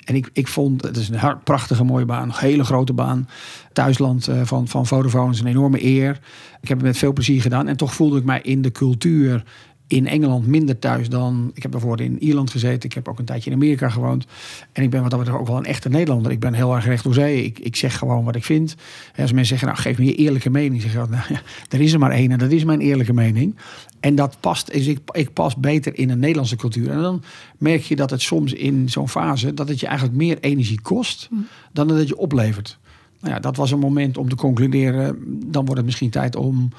[0.05, 3.29] En ik, ik vond, het is een prachtige mooie baan, een hele grote baan.
[3.73, 6.21] Thuisland uh, van, van Vodafone is een enorme eer.
[6.61, 7.69] Ik heb het met veel plezier gedaan.
[7.69, 9.45] En toch voelde ik mij in de cultuur
[9.87, 11.51] in Engeland minder thuis dan.
[11.55, 12.89] Ik heb bijvoorbeeld in Ierland gezeten.
[12.89, 14.26] Ik heb ook een tijdje in Amerika gewoond.
[14.72, 16.32] En ik ben wat dat betreft ook wel een echte Nederlander.
[16.32, 17.45] Ik ben heel erg recht door zee.
[17.45, 18.74] Ik, ik zeg gewoon wat ik vind.
[19.14, 20.82] En als mensen zeggen, nou geef me je eerlijke mening.
[20.82, 23.57] Zeg ik, nou ja, er is er maar één en dat is mijn eerlijke mening.
[24.01, 26.91] En dat past, is ik, ik pas beter in een Nederlandse cultuur.
[26.91, 27.22] En dan
[27.59, 31.28] merk je dat het soms in zo'n fase, dat het je eigenlijk meer energie kost
[31.72, 32.78] dan dat het je oplevert.
[33.20, 35.18] Nou ja, dat was een moment om te concluderen.
[35.51, 36.70] Dan wordt het misschien tijd om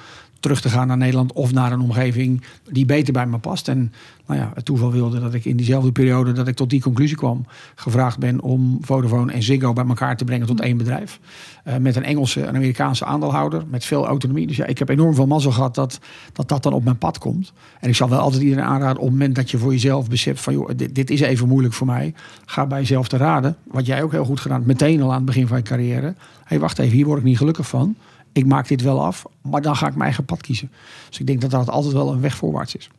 [0.45, 2.41] terug te gaan naar Nederland of naar een omgeving
[2.71, 3.67] die beter bij me past.
[3.67, 3.93] En
[4.25, 7.17] nou ja, het toeval wilde dat ik in diezelfde periode dat ik tot die conclusie
[7.17, 11.19] kwam, gevraagd ben om Vodafone en Ziggo bij elkaar te brengen tot één bedrijf.
[11.67, 14.47] Uh, met een Engelse en Amerikaanse aandeelhouder, met veel autonomie.
[14.47, 15.99] Dus ja, ik heb enorm veel mazzel gehad dat,
[16.33, 17.53] dat dat dan op mijn pad komt.
[17.79, 20.41] En ik zal wel altijd iedereen aanraden, op het moment dat je voor jezelf beseft
[20.41, 22.13] van joh, dit, dit is even moeilijk voor mij,
[22.45, 23.55] ga bij jezelf te raden.
[23.63, 26.07] Wat jij ook heel goed gedaan, meteen al aan het begin van je carrière.
[26.07, 26.13] Hé,
[26.45, 27.95] hey, wacht even, hier word ik niet gelukkig van
[28.35, 30.71] ik maak dit wel af, maar dan ga ik mijn eigen pad kiezen.
[31.09, 32.89] Dus ik denk dat dat altijd wel een weg voorwaarts is.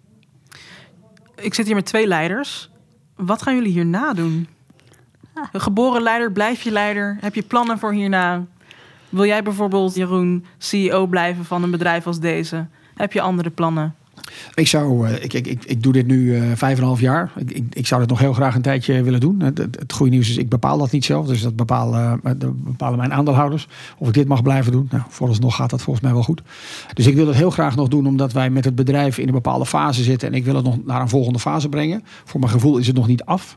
[1.34, 2.70] Ik zit hier met twee leiders.
[3.16, 4.48] Wat gaan jullie hierna doen?
[5.52, 7.16] Een geboren leider, blijf je leider?
[7.20, 8.44] Heb je plannen voor hierna?
[9.08, 12.66] Wil jij bijvoorbeeld, Jeroen, CEO blijven van een bedrijf als deze?
[12.94, 13.94] Heb je andere plannen?
[14.54, 17.32] Ik zou, ik, ik, ik, ik doe dit nu vijf en half jaar.
[17.46, 19.40] Ik, ik, zou dit nog heel graag een tijdje willen doen.
[19.40, 21.26] Het, het, het goede nieuws is, ik bepaal dat niet zelf.
[21.26, 23.68] Dus dat bepalen, dat bepalen mijn aandeelhouders.
[23.98, 24.88] Of ik dit mag blijven doen.
[24.90, 26.42] Nou, vooralsnog gaat dat volgens mij wel goed.
[26.94, 29.34] Dus ik wil het heel graag nog doen, omdat wij met het bedrijf in een
[29.34, 30.28] bepaalde fase zitten.
[30.28, 32.02] En ik wil het nog naar een volgende fase brengen.
[32.24, 33.56] Voor mijn gevoel is het nog niet af.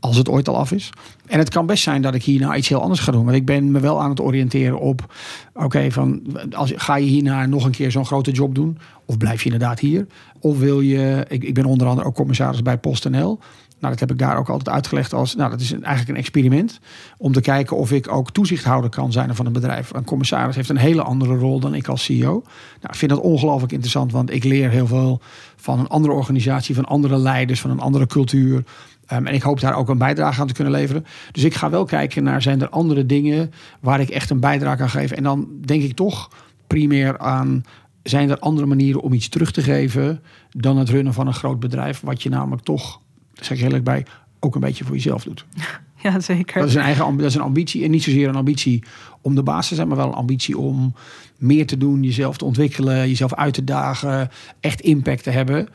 [0.00, 0.90] Als het ooit al af is.
[1.26, 3.24] En het kan best zijn dat ik hierna iets heel anders ga doen.
[3.24, 5.14] Want ik ben me wel aan het oriënteren op.
[5.54, 6.22] Oké, van
[6.52, 8.78] als ga je hierna nog een keer zo'n grote job doen?
[9.04, 10.06] Of blijf je inderdaad hier?
[10.40, 11.24] Of wil je.
[11.28, 13.38] Ik, ik ben onder andere ook commissaris bij PostNL.
[13.80, 15.34] Nou, dat heb ik daar ook altijd uitgelegd als.
[15.34, 16.80] Nou, dat is eigenlijk een experiment.
[17.16, 19.94] Om te kijken of ik ook toezichthouder kan zijn van een bedrijf.
[19.94, 22.32] Een commissaris heeft een hele andere rol dan ik als CEO.
[22.80, 25.20] Nou, ik vind dat ongelooflijk interessant, want ik leer heel veel
[25.56, 28.64] van een andere organisatie, van andere leiders, van een andere cultuur.
[29.12, 31.06] Um, en ik hoop daar ook een bijdrage aan te kunnen leveren.
[31.32, 34.76] Dus ik ga wel kijken naar zijn er andere dingen waar ik echt een bijdrage
[34.76, 35.16] kan geven.
[35.16, 36.30] En dan denk ik toch
[36.66, 37.64] primair aan
[38.02, 41.60] zijn er andere manieren om iets terug te geven dan het runnen van een groot
[41.60, 43.00] bedrijf, wat je namelijk toch,
[43.34, 44.06] zeg ik eerlijk bij,
[44.40, 45.44] ook een beetje voor jezelf doet.
[46.02, 46.60] Ja, zeker.
[46.60, 48.82] Dat is een eigen dat is een ambitie en niet zozeer een ambitie
[49.20, 50.94] om de baas te zijn, maar wel een ambitie om
[51.36, 54.30] meer te doen, jezelf te ontwikkelen, jezelf uit te dagen,
[54.60, 55.68] echt impact te hebben.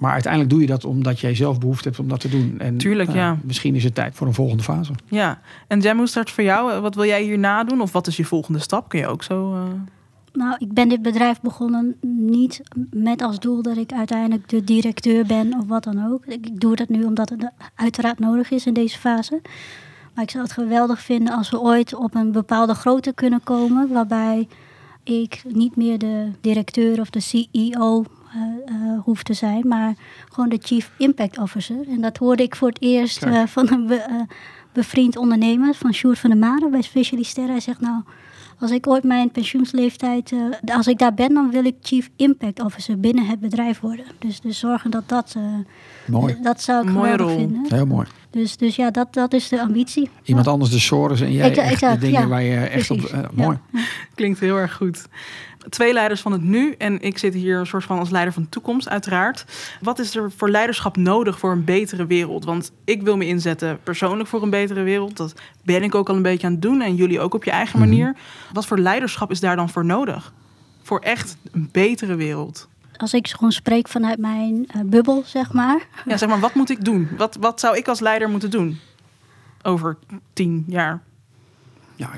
[0.00, 2.54] Maar uiteindelijk doe je dat omdat jij zelf behoefte hebt om dat te doen.
[2.58, 3.38] En, Tuurlijk, uh, ja.
[3.42, 4.92] Misschien is het tijd voor een volgende fase.
[5.08, 6.80] Ja, en Jem, hoe start voor jou?
[6.80, 7.80] Wat wil jij hierna doen?
[7.80, 8.88] Of wat is je volgende stap?
[8.88, 9.54] Kun je ook zo...
[9.54, 9.62] Uh...
[10.32, 15.26] Nou, ik ben dit bedrijf begonnen niet met als doel dat ik uiteindelijk de directeur
[15.26, 16.26] ben of wat dan ook.
[16.26, 19.40] Ik doe dat nu omdat het uiteraard nodig is in deze fase.
[20.14, 23.92] Maar ik zou het geweldig vinden als we ooit op een bepaalde grootte kunnen komen,
[23.92, 24.48] waarbij
[25.04, 28.04] ik niet meer de directeur of de CEO
[28.36, 28.42] uh,
[28.76, 29.94] uh, hoeft te zijn, maar
[30.28, 31.88] gewoon de Chief Impact Officer.
[31.88, 34.26] En dat hoorde ik voor het eerst uh, van een be,
[34.72, 37.50] bevriend ondernemer, van Sjoerd van der Maren bij Specialisterra.
[37.50, 38.02] Hij zegt nou,
[38.58, 40.32] als ik ooit mijn pensioensleeftijd,
[40.66, 44.04] als ik daar ben, dan wil ik Chief Impact Officer binnen het bedrijf worden.
[44.18, 45.36] Dus, dus zorgen dat dat,
[46.06, 46.36] mooi.
[46.42, 47.36] dat zou ik rol.
[47.36, 47.64] vinden.
[47.68, 48.06] Heel mooi.
[48.30, 50.10] Dus, dus ja, dat, dat is de ambitie.
[50.22, 52.26] Iemand anders de sores en jij Exact, echt de dingen ja.
[52.26, 52.98] waar je echt op...
[52.98, 53.44] Eh, Ja.
[53.44, 53.58] mooi.
[54.14, 55.06] Klinkt heel erg goed.
[55.68, 58.42] Twee leiders van het nu en ik zit hier een soort van als leider van
[58.42, 59.44] de toekomst, uiteraard.
[59.80, 62.44] Wat is er voor leiderschap nodig voor een betere wereld?
[62.44, 65.16] Want ik wil me inzetten persoonlijk voor een betere wereld.
[65.16, 65.34] Dat
[65.64, 67.78] ben ik ook al een beetje aan het doen en jullie ook op je eigen
[67.78, 67.88] Mhm.
[67.88, 68.16] manier.
[68.52, 70.32] Wat voor leiderschap is daar dan voor nodig?
[70.82, 72.68] Voor echt een betere wereld.
[72.96, 75.86] Als ik gewoon spreek vanuit mijn eh, bubbel, zeg maar.
[76.06, 77.08] Ja, zeg maar, wat moet ik doen?
[77.16, 78.78] Wat, wat zou ik als leider moeten doen?
[79.62, 79.96] Over
[80.32, 81.02] tien jaar.
[82.00, 82.10] Ja,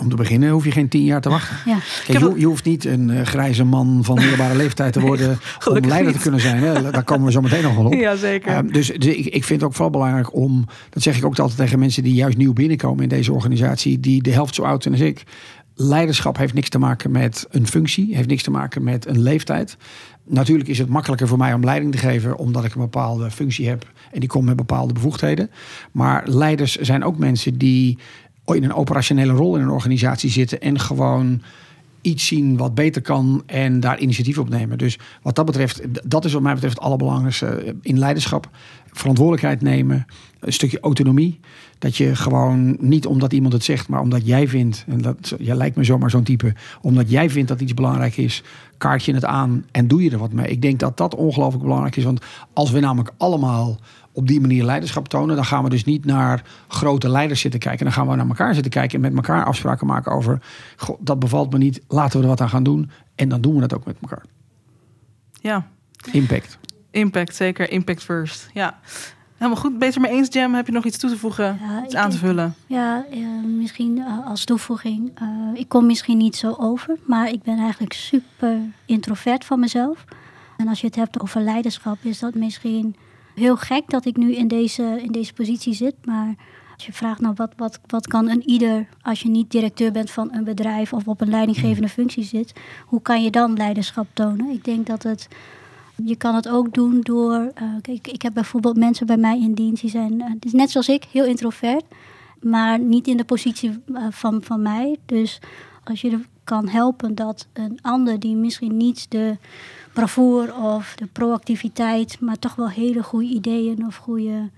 [0.00, 1.56] om te beginnen hoef je geen tien jaar te wachten.
[1.70, 1.78] Ja.
[2.06, 5.78] Kijk, je, je hoeft niet een eh, grijze man van middelbare leeftijd te worden om
[5.86, 6.62] leider te kunnen zijn.
[6.62, 6.90] Hè.
[6.90, 7.92] Daar komen we zo meteen nog wel op.
[7.92, 8.52] Jazeker.
[8.52, 11.38] Ehm, dus dus ik, ik vind het ook vooral belangrijk om, dat zeg ik ook
[11.38, 14.82] altijd tegen mensen die juist nieuw binnenkomen in deze organisatie, die de helft zo oud
[14.82, 15.22] zijn als ik.
[15.74, 19.76] Leiderschap heeft niks te maken met een functie, heeft niks te maken met een leeftijd.
[20.24, 23.68] Natuurlijk is het makkelijker voor mij om leiding te geven, omdat ik een bepaalde functie
[23.68, 25.50] heb en die komt met bepaalde bevoegdheden.
[25.92, 27.98] Maar leiders zijn ook mensen die
[28.56, 31.42] in een operationele rol in een organisatie zitten en gewoon
[32.00, 34.78] iets zien wat beter kan en daar initiatief op nemen.
[34.78, 35.80] Dus wat dat betreft,
[36.10, 38.48] dat is wat mij betreft het allerbelangrijkste in leiderschap.
[38.92, 40.06] Verantwoordelijkheid nemen,
[40.40, 41.40] een stukje autonomie.
[41.78, 45.54] Dat je gewoon niet omdat iemand het zegt, maar omdat jij vindt, en dat jij
[45.54, 48.42] lijkt me zomaar zo'n type, omdat jij vindt dat iets belangrijk is,
[48.78, 50.46] kaart je het aan en doe je er wat mee.
[50.46, 52.20] Ik denk dat dat ongelooflijk belangrijk is, want
[52.52, 53.78] als we namelijk allemaal
[54.12, 57.84] op die manier leiderschap tonen, dan gaan we dus niet naar grote leiders zitten kijken.
[57.84, 60.42] Dan gaan we naar elkaar zitten kijken en met elkaar afspraken maken over,
[60.76, 62.90] goh, dat bevalt me niet, laten we er wat aan gaan doen.
[63.14, 64.24] En dan doen we dat ook met elkaar.
[65.40, 65.66] Ja,
[66.12, 66.58] Impact.
[66.90, 67.70] impact, zeker.
[67.70, 68.50] Impact first.
[68.54, 68.78] Ja.
[69.36, 69.78] Helemaal goed.
[69.78, 70.54] Beter mee eens, Jam.
[70.54, 71.58] Heb je nog iets toe te voegen?
[71.60, 72.54] Ja, iets aan te vullen?
[72.66, 75.10] Ja, eh, misschien eh, als toevoeging.
[75.14, 78.56] eh, ik kom misschien niet zo over, maar ik ben eigenlijk super
[78.86, 80.04] introvert van mezelf.
[80.56, 82.96] En als je het hebt over leiderschap, is dat misschien
[83.34, 85.94] heel gek dat ik nu in deze, in deze positie zit.
[86.04, 86.34] Maar
[86.74, 90.10] als je vraagt, nou, wat, wat, wat kan een ieder, als je niet directeur bent
[90.10, 92.52] van een bedrijf of op een leidinggevende functie zit,
[92.86, 94.50] hoe kan je dan leiderschap tonen?
[94.50, 95.28] Ik denk dat het.
[96.04, 97.50] Je kan het ook doen door.
[97.54, 100.70] eh, kijk, ik heb bijvoorbeeld mensen bij mij in dienst die zijn, eh, dus net
[100.70, 101.84] zoals ik, heel introvert,
[102.40, 104.96] maar niet in de positie eh, van, van mij.
[105.06, 105.40] Dus
[105.84, 109.36] als je er kan helpen dat een ander die misschien niet de
[109.92, 114.50] bravoure of de proactiviteit, maar toch wel hele goede ideeën of goede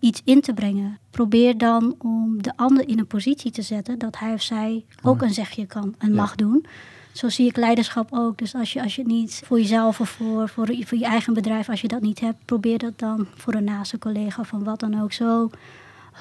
[0.00, 0.98] iets in te brengen.
[1.10, 5.22] Probeer dan om de ander in een positie te zetten dat hij of zij ook
[5.22, 6.14] een zegje kan en Ja.
[6.14, 6.66] mag doen.
[7.12, 8.38] Zo zie ik leiderschap ook.
[8.38, 11.34] Dus als je, als je het niet voor jezelf of voor, voor, voor je eigen
[11.34, 14.80] bedrijf, als je dat niet hebt, probeer dat dan voor een naaste collega van wat
[14.80, 15.12] dan ook.
[15.12, 15.50] Zo,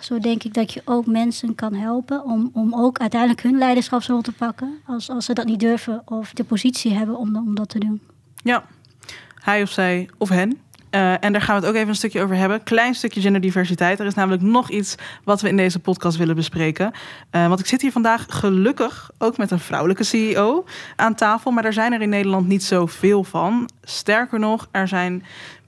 [0.01, 4.22] zo denk ik dat je ook mensen kan helpen om, om ook uiteindelijk hun leiderschapsrol
[4.22, 4.78] te pakken.
[4.86, 8.01] Als, als ze dat niet durven of de positie hebben om, om dat te doen.
[8.43, 8.63] Ja,
[9.39, 10.61] hij of zij of hen.
[10.93, 12.63] Eh, en daar gaan we het ook even een stukje over hebben.
[12.63, 13.99] Klein stukje genderdiversiteit.
[13.99, 16.91] Er is namelijk nog iets wat we in deze podcast willen bespreken.
[17.29, 20.65] Eh, want ik zit hier vandaag gelukkig ook met een vrouwelijke CEO
[20.95, 21.51] aan tafel.
[21.51, 23.69] Maar daar zijn er in Nederland niet zoveel van.
[23.83, 25.23] Sterker nog, er zijn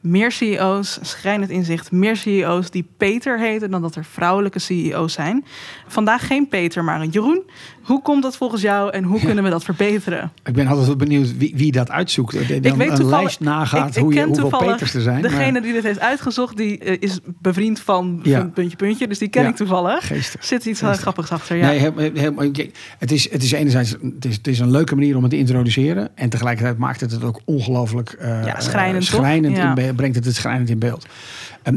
[0.06, 5.46] meer CEO's, schrijnend inzicht, meer CEO's die Peter heten dan dat er vrouwelijke CEO's zijn.
[5.88, 7.44] Vandaag geen Peter, maar een Jeroen.
[7.84, 10.32] Hoe komt dat volgens jou en hoe kunnen we dat verbeteren?
[10.44, 12.34] Ik ben altijd wel benieuwd wie, wie dat uitzoekt.
[12.48, 15.22] Dan Ik weet een lijst nagaat ik- ik hoe je, hoeveel Peters er zijn.
[15.22, 18.44] Degene maar die dit heeft uitgezocht, die eh, is bevriend van Ja.
[18.54, 19.08] puntje puntje.
[19.08, 19.50] Dus die ken Ja.
[19.50, 20.08] ik toevallig.
[20.08, 20.46] Geestig.
[20.46, 21.02] Zit iets eh, Geestig.
[21.02, 21.66] grappigs achter, ja.
[21.68, 24.96] Nee, heel- heel- kijk, het, is, het is enerzijds het is, het is een leuke
[24.96, 26.10] manier om het te introduceren.
[26.16, 30.70] En tegelijkertijd maakt het het ook ongelooflijk Ja, schrijnend, schrijnend in brengt het het schrijnend
[30.70, 31.06] in beeld.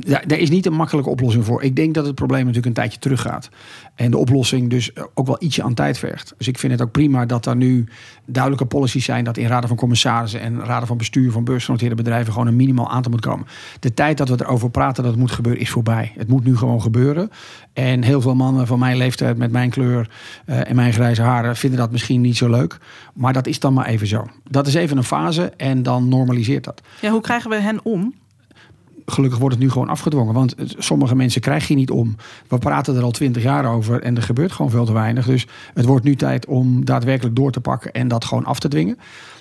[0.01, 1.62] Ja, daar is niet een makkelijke oplossing voor.
[1.62, 3.49] Ik denk dat het probleem natuurlijk een tijdje teruggaat.
[3.95, 6.34] En de oplossing dus eh, ook wel ietsje aan tijd vergt.
[6.36, 7.89] Dus ik vind het ook prima dat er nu
[8.26, 9.24] duidelijke policies zijn...
[9.24, 11.32] dat in raden van commissarissen en raden van bestuur...
[11.32, 13.47] van beursgenoteerde bedrijven gewoon een minimaal aantal moet komen.
[13.80, 16.12] De tijd dat we erover praten dat het moet gebeuren is voorbij.
[16.16, 17.30] Het moet nu gewoon gebeuren.
[17.72, 20.11] En heel veel mannen van mijn leeftijd met mijn kleur
[20.45, 21.57] eh, en mijn grijze haren...
[21.57, 22.78] vinden dat misschien niet zo leuk.
[23.14, 24.26] Maar dat is dan maar even zo.
[24.51, 28.14] Dat is even een fase en dan normaliseert dat ja, hoe krijgen we hen om?
[29.11, 30.35] Gelukkig wordt het nu gewoon afgedwongen.
[30.35, 32.17] Want sommige mensen krijg je niet om.
[32.49, 35.27] We praten er al twintig jaar over en er gebeurt gewoon veel te weinig.
[35.27, 38.69] Dus het wordt nu tijd om daadwerkelijk door te pakken en dat gewoon af te
[38.69, 38.99] dwingen.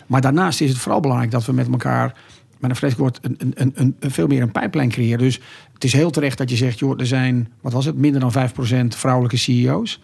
[0.07, 2.15] Maar daarnaast is het vooral belangrijk dat we met elkaar
[2.59, 5.19] met een een, een, een, een, een veel meer een pijplijn creëren.
[5.19, 5.39] Dus
[5.73, 8.33] het is heel terecht dat je zegt, joh, er zijn, wat was het, minder dan
[8.33, 9.99] 5% vrouwelijke CEO's.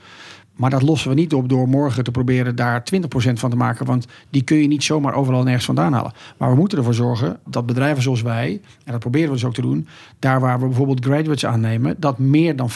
[0.56, 3.00] Maar dat lossen we niet op door morgen te proberen daar 20%
[3.34, 3.86] van te maken.
[3.86, 6.14] Want die kun je niet zomaar overal nergens vandaan halen.
[6.38, 9.54] Maar we moeten ervoor zorgen dat bedrijven zoals wij, en dat proberen we dus ook
[9.54, 9.88] te doen,
[10.20, 12.74] daar waar we bijvoorbeeld graduates aannemen, dat meer dan 50%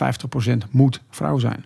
[0.72, 1.66] moet vrouw zijn.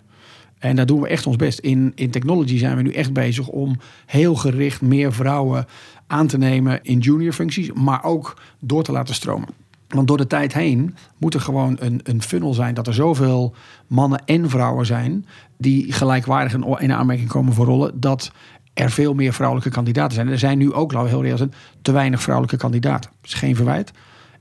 [0.58, 1.58] En daar doen we echt ons best.
[1.58, 5.66] In, in technology zijn we nu echt bezig om heel gericht meer vrouwen
[6.06, 9.48] aan te nemen in junior functies, maar ook door te laten stromen.
[9.88, 13.54] Want door de tijd heen moet er gewoon een, een funnel zijn dat er zoveel
[13.86, 15.26] mannen en vrouwen zijn
[15.62, 18.32] die gelijkwaardig in, in aanmerking komen voor rollen, dat
[18.74, 20.28] er veel meer vrouwelijke kandidaten zijn.
[20.28, 21.52] Er zijn nu ook, heel reëel zijn,
[21.82, 23.10] te weinig vrouwelijke kandidaten.
[23.20, 23.90] Dat is geen verwijt.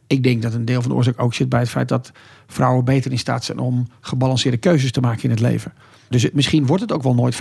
[0.08, 2.12] Ik denk dat een deel van de oorzaak ook zit bij het feit dat
[2.48, 5.74] vrouwen beter in staat zijn om gebalanceerde keuzes te maken in het leven.
[6.10, 7.38] Dus misschien wordt het ook wel nooit 50%,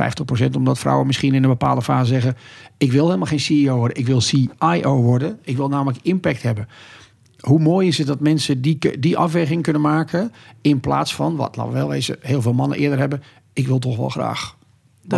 [0.56, 2.36] omdat vrouwen misschien in een bepaalde fase zeggen:
[2.78, 5.38] Ik wil helemaal geen CEO worden, ik wil CIO worden.
[5.42, 6.68] Ik wil namelijk impact hebben.
[7.40, 11.56] Hoe mooi is het dat mensen die, die afweging kunnen maken, in plaats van, wat
[11.56, 13.22] laten we wel heel veel mannen eerder hebben:
[13.52, 14.58] Ik wil toch wel graag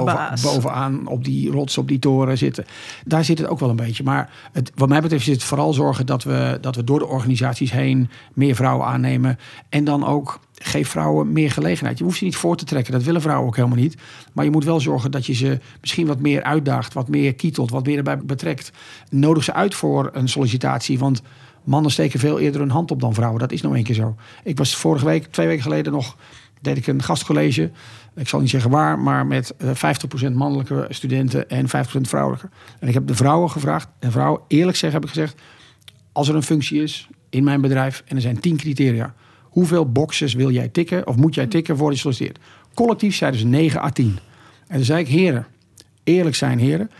[0.01, 2.65] boven, bovenaan op die rots, op die toren zitten.
[3.05, 4.03] Daar zit het ook wel een beetje.
[4.03, 7.07] Maar het, wat mij betreft is het vooral zorgen dat we, dat we door de
[7.07, 9.39] organisaties heen meer vrouwen aannemen.
[9.69, 11.99] En dan ook geef vrouwen meer gelegenheid.
[11.99, 12.93] Je hoeft ze niet voor te trekken.
[12.93, 13.97] Dat willen vrouwen ook helemaal niet.
[14.33, 17.71] Maar je moet wel zorgen dat je ze misschien wat meer uitdaagt, wat meer kietelt,
[17.71, 18.73] wat meer erbij betrekt.
[19.11, 20.99] Nodig ze uit voor een sollicitatie.
[20.99, 21.23] Want
[21.65, 23.41] mannen steken veel eerder hun hand op dan vrouwen.
[23.41, 24.17] Dat is nou een keer zo.
[24.45, 26.17] Ik was vorige week, twee weken geleden nog,
[26.61, 27.71] deed ik een gastcollege
[28.15, 29.63] ik zal niet zeggen waar, maar met 50%
[30.23, 32.49] eh, mannelijke studenten en 50% vrouwelijke.
[32.79, 35.41] En ik heb de vrouwen gevraagd, en vrouwen eerlijk zeggen heb ik gezegd,
[36.13, 40.35] als er een functie is in mijn bedrijf en er zijn 10 criteria, hoeveel boxes
[40.35, 42.39] wil jij tikken of moet jij tikken voor je solliciteert?
[42.75, 44.19] Collectief zeiden ze 9 à 10.
[44.67, 45.47] En dan zei ik, heren,
[46.05, 46.91] eerlijk zijn heren,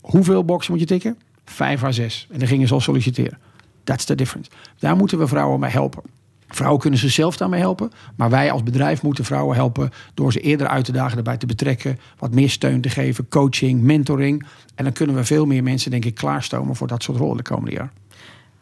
[0.00, 1.18] hoeveel boxen moet je tikken?
[1.44, 2.26] 5 à 6.
[2.30, 3.38] En dan gingen ze al solliciteren.
[3.84, 4.50] That's the difference.
[4.78, 6.02] Daar moeten we vrouwen bij helpen.
[6.54, 7.90] Vrouwen kunnen zichzelf daarmee helpen.
[8.16, 11.46] Maar wij als bedrijf moeten vrouwen helpen door ze eerder uit te dagen, erbij te
[11.46, 11.98] betrekken.
[12.18, 14.46] Wat meer steun te geven, coaching, mentoring.
[14.74, 17.42] En dan kunnen we veel meer mensen, denk ik, klaarstomen voor dat soort rollen de
[17.42, 17.92] komende jaar.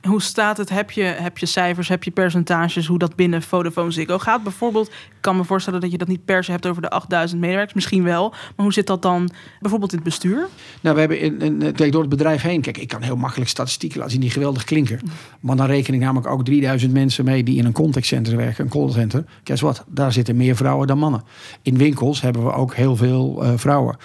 [0.08, 0.68] Hoe staat het?
[0.68, 4.42] Heb je, heb je cijfers, heb je percentages, hoe dat binnen Vodafone Ziggo gaat?
[4.42, 7.40] Bijvoorbeeld, ik kan me voorstellen dat je dat niet per se hebt over de 8000
[7.40, 8.30] medewerkers, misschien wel.
[8.30, 9.30] Maar hoe zit dat dan
[9.60, 10.48] bijvoorbeeld in het bestuur?
[10.80, 13.98] Nou, we hebben in, in, door het bedrijf heen, kijk, ik kan heel makkelijk statistieken
[13.98, 15.00] laten zien die geweldig klinken.
[15.40, 18.70] Maar dan reken ik namelijk ook 3000 mensen mee die in een contactcenter werken, een
[18.70, 19.24] callcenter.
[19.44, 19.84] Guess wat?
[19.86, 21.22] Daar zitten meer vrouwen dan mannen.
[21.62, 23.96] In winkels hebben we ook heel veel uh, vrouwen.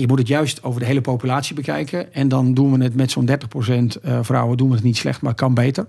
[0.00, 2.14] Je moet het juist over de hele populatie bekijken.
[2.14, 3.32] En dan doen we het met zo'n 30%
[4.02, 5.86] eh, vrouwen doen we het niet slecht, maar kan beter.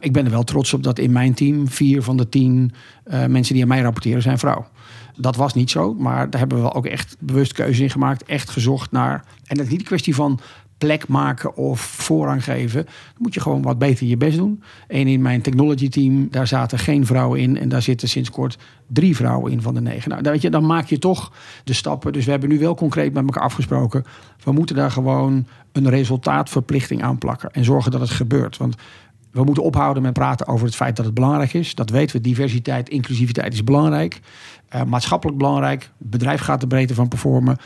[0.00, 2.72] Ik ben er wel trots op dat in mijn team vier van de tien
[3.06, 4.66] uh, mensen die aan mij rapporteren zijn vrouw.
[5.16, 8.24] Dat was niet zo, maar daar hebben we ook echt bewust keuze in gemaakt.
[8.24, 9.24] Echt gezocht naar.
[9.46, 10.40] En dat is niet een kwestie van
[10.78, 12.84] plek maken of voorrang geven.
[12.84, 14.62] Dan moet je gewoon wat beter je best doen.
[14.88, 17.58] En in mijn technology team, daar zaten geen vrouwen in.
[17.58, 20.10] En daar zitten sinds kort drie vrouwen in van de negen.
[20.10, 21.32] Nou, weet je, dan maak je toch
[21.64, 22.12] de stappen.
[22.12, 24.04] Dus we hebben nu wel concreet met elkaar afgesproken.
[24.44, 27.50] We moeten daar gewoon een resultaatverplichting aan plakken.
[27.50, 28.56] En zorgen dat het gebeurt.
[28.56, 28.76] Want
[29.30, 31.74] we moeten ophouden met praten over het feit dat het belangrijk is.
[31.74, 32.22] Dat weten we.
[32.22, 34.20] Diversiteit, inclusiviteit is belangrijk.
[34.74, 35.90] Uh, maatschappelijk belangrijk.
[35.98, 37.56] Het bedrijf gaat er breedte van performen.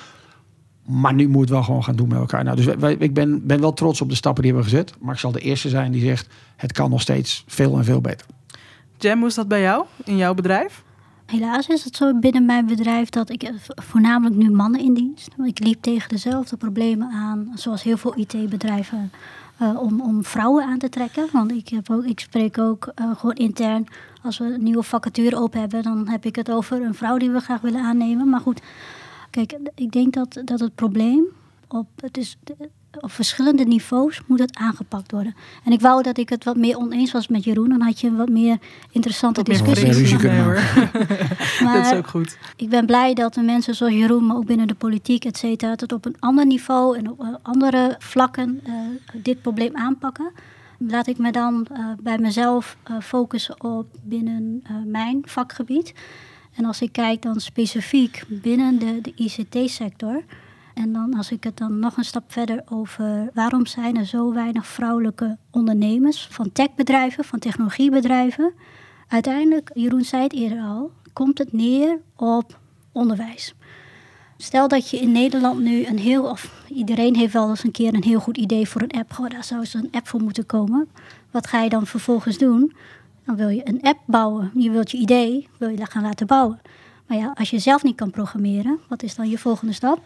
[0.89, 2.45] Maar nu moet het wel gewoon gaan doen met elkaar.
[2.45, 4.97] Nou, dus wij, ik ben, ben wel trots op de stappen die we hebben gezet.
[5.01, 8.01] Maar ik zal de eerste zijn die zegt: het kan nog steeds veel en veel
[8.01, 8.27] beter.
[8.99, 10.83] Jam, hoe is dat bij jou in jouw bedrijf?
[11.27, 15.29] Helaas is het zo binnen mijn bedrijf dat ik voornamelijk nu mannen in dienst.
[15.45, 19.13] Ik liep tegen dezelfde problemen aan, zoals heel veel IT-bedrijven,
[19.63, 21.29] uh, om, om vrouwen aan te trekken.
[21.33, 23.87] Want ik, heb ook, ik spreek ook uh, gewoon intern,
[24.23, 27.31] als we een nieuwe vacature open hebben, dan heb ik het over een vrouw die
[27.31, 28.29] we graag willen aannemen.
[28.29, 28.61] Maar goed,
[29.31, 31.25] Kijk, ik denk dat, dat het probleem
[31.69, 32.37] op, het is,
[33.01, 35.35] op verschillende niveaus moet het aangepakt worden.
[35.65, 37.69] En ik wou dat ik het wat meer oneens was met Jeroen.
[37.69, 38.59] Dan had je een wat meer
[38.91, 40.19] interessante discussie.
[41.63, 42.39] maar dat is ook goed.
[42.57, 45.71] Ik ben blij dat de mensen zoals Jeroen, maar ook binnen de politiek, et cetera,
[45.71, 48.75] het op een ander niveau en op eh, andere vlakken uh,
[49.23, 50.31] dit probleem aanpakken.
[50.79, 55.95] Laat ik me dan uh, bij mezelf focussen op binnen mijn vakgebied.
[56.59, 60.23] En als ik kijk dan specifiek binnen de, de ICT-sector.
[60.75, 64.33] En dan als ik het dan nog een stap verder over waarom zijn er zo
[64.33, 68.53] weinig vrouwelijke ondernemers van techbedrijven, van technologiebedrijven.
[69.09, 72.59] Uiteindelijk, Jeroen zei het eerder al, komt het neer op
[72.93, 73.55] onderwijs.
[74.37, 77.95] Stel dat je in Nederland nu een heel, of iedereen heeft wel eens een keer
[77.95, 79.13] een heel goed idee voor een app.
[79.13, 80.89] Goh, daar zou eens een app voor moeten komen.
[81.31, 82.73] Wat ga je dan vervolgens doen?
[83.29, 84.51] Dan wil je een app bouwen.
[84.55, 86.61] Je wilt je idee, wil je dat gaan laten bouwen.
[87.07, 90.01] Maar ja, als je zelf niet kan programmeren, wat is dan je volgende stap?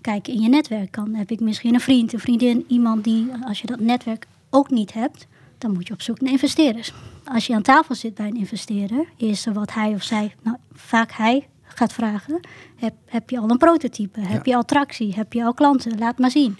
[0.00, 0.94] Kijk in je netwerk.
[0.94, 4.70] Dan heb ik misschien een vriend, een vriendin, iemand die, als je dat netwerk ook
[4.70, 5.26] niet hebt,
[5.58, 6.92] dan moet je op zoek naar investeerders.
[7.24, 10.56] Als je aan tafel zit bij een investeerder, is er wat hij of zij, nou
[10.72, 12.40] vaak hij, gaat vragen:
[12.76, 14.20] heb, heb je al een prototype?
[14.20, 15.14] Heb je al tractie?
[15.14, 15.98] Heb je al klanten?
[15.98, 16.58] Laat maar zien.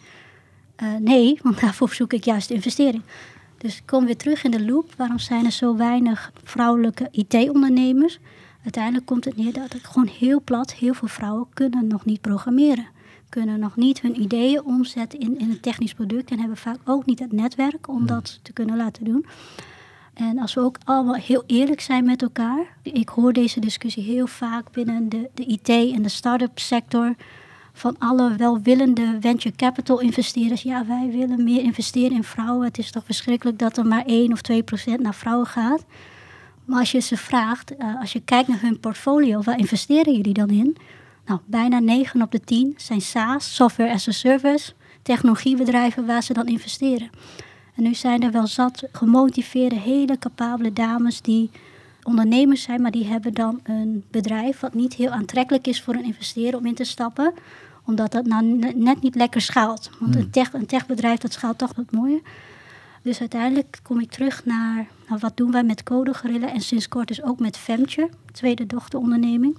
[0.82, 3.02] Uh, nee, want daarvoor zoek ik juist investering.
[3.58, 4.94] Dus ik kom weer terug in de loop.
[4.96, 8.18] Waarom zijn er zo weinig vrouwelijke IT-ondernemers?
[8.62, 12.20] Uiteindelijk komt het neer dat ik gewoon heel plat, heel veel vrouwen kunnen nog niet
[12.20, 12.86] programmeren.
[13.28, 17.06] Kunnen nog niet hun ideeën omzetten in, in een technisch product en hebben vaak ook
[17.06, 19.26] niet het netwerk om dat te kunnen laten doen.
[20.14, 22.76] En als we ook allemaal heel eerlijk zijn met elkaar.
[22.82, 27.14] Ik hoor deze discussie heel vaak binnen de, de IT en de start-up sector.
[27.78, 30.62] Van alle welwillende venture capital investeerders.
[30.62, 32.66] Ja, wij willen meer investeren in vrouwen.
[32.66, 35.84] Het is toch verschrikkelijk dat er maar 1 of 2 procent naar vrouwen gaat.
[36.64, 40.32] Maar als je ze vraagt, uh, als je kijkt naar hun portfolio, waar investeren jullie
[40.32, 40.76] dan in?
[41.26, 44.72] Nou, bijna 9 op de 10 zijn SaaS, software as a service,
[45.02, 47.10] technologiebedrijven waar ze dan investeren.
[47.74, 51.50] En nu zijn er wel zat gemotiveerde, hele capabele dames die
[52.02, 56.04] ondernemers zijn, maar die hebben dan een bedrijf wat niet heel aantrekkelijk is voor een
[56.04, 57.34] investeerder om in te stappen,
[57.88, 59.90] omdat dat nou net niet lekker schaalt.
[59.98, 62.20] Want een, tech, een techbedrijf dat schaalt toch wat mooier.
[63.02, 66.88] Dus uiteindelijk kom ik terug naar nou, wat doen wij met Code Gorilla en sinds
[66.88, 69.58] kort dus ook met Femture, tweede dochteronderneming.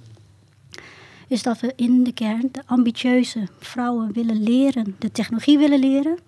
[1.28, 6.18] Is dat we in de kern de ambitieuze vrouwen willen leren, de technologie willen leren,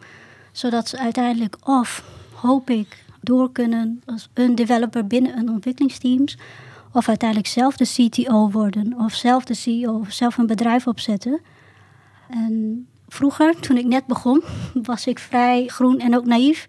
[0.53, 6.38] zodat ze uiteindelijk of, hoop ik, door kunnen als een developer binnen een ontwikkelingsteams,
[6.92, 11.40] of uiteindelijk zelf de CTO worden, of zelf de CEO, of zelf een bedrijf opzetten.
[12.32, 14.42] En vroeger, toen ik net begon,
[14.82, 16.68] was ik vrij groen en ook naïef.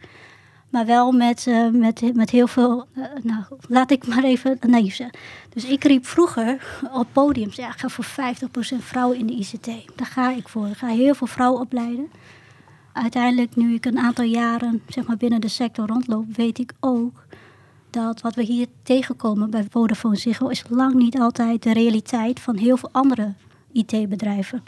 [0.69, 4.95] Maar wel met, uh, met, met heel veel, uh, nou laat ik maar even naïef
[4.95, 5.13] zijn.
[5.49, 9.65] Dus ik riep vroeger op podiums, ja, ik ga voor 50% vrouwen in de ICT.
[9.95, 10.67] Daar ga ik voor.
[10.67, 12.09] Ik ga heel veel vrouwen opleiden.
[12.93, 17.25] Uiteindelijk, nu ik een aantal jaren zeg maar, binnen de sector rondloop, weet ik ook
[17.89, 22.57] dat wat we hier tegenkomen bij Vodafone Ziggo is lang niet altijd de realiteit van
[22.57, 23.33] heel veel andere
[23.71, 24.63] IT-bedrijven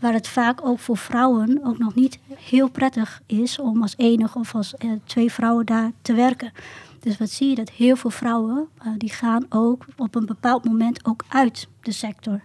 [0.00, 4.38] waar het vaak ook voor vrouwen ook nog niet heel prettig is om als enige
[4.38, 6.52] of als eh, twee vrouwen daar te werken.
[7.00, 10.64] Dus wat zie je dat heel veel vrouwen uh, die gaan ook op een bepaald
[10.64, 12.40] moment ook uit de sector.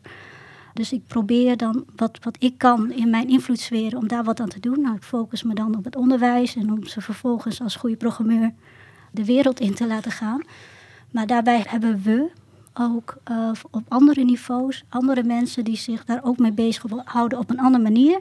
[0.73, 4.49] Dus ik probeer dan wat, wat ik kan in mijn invloedssfeer om daar wat aan
[4.49, 4.81] te doen.
[4.81, 8.53] Nou, ik focus me dan op het onderwijs en om ze vervolgens als goede programmeur
[9.11, 10.41] de wereld in te laten gaan.
[11.11, 12.29] Maar daarbij hebben we
[12.79, 17.49] ook uh, op andere niveaus, andere mensen die zich daar ook mee bezig houden op
[17.49, 18.19] een andere manier.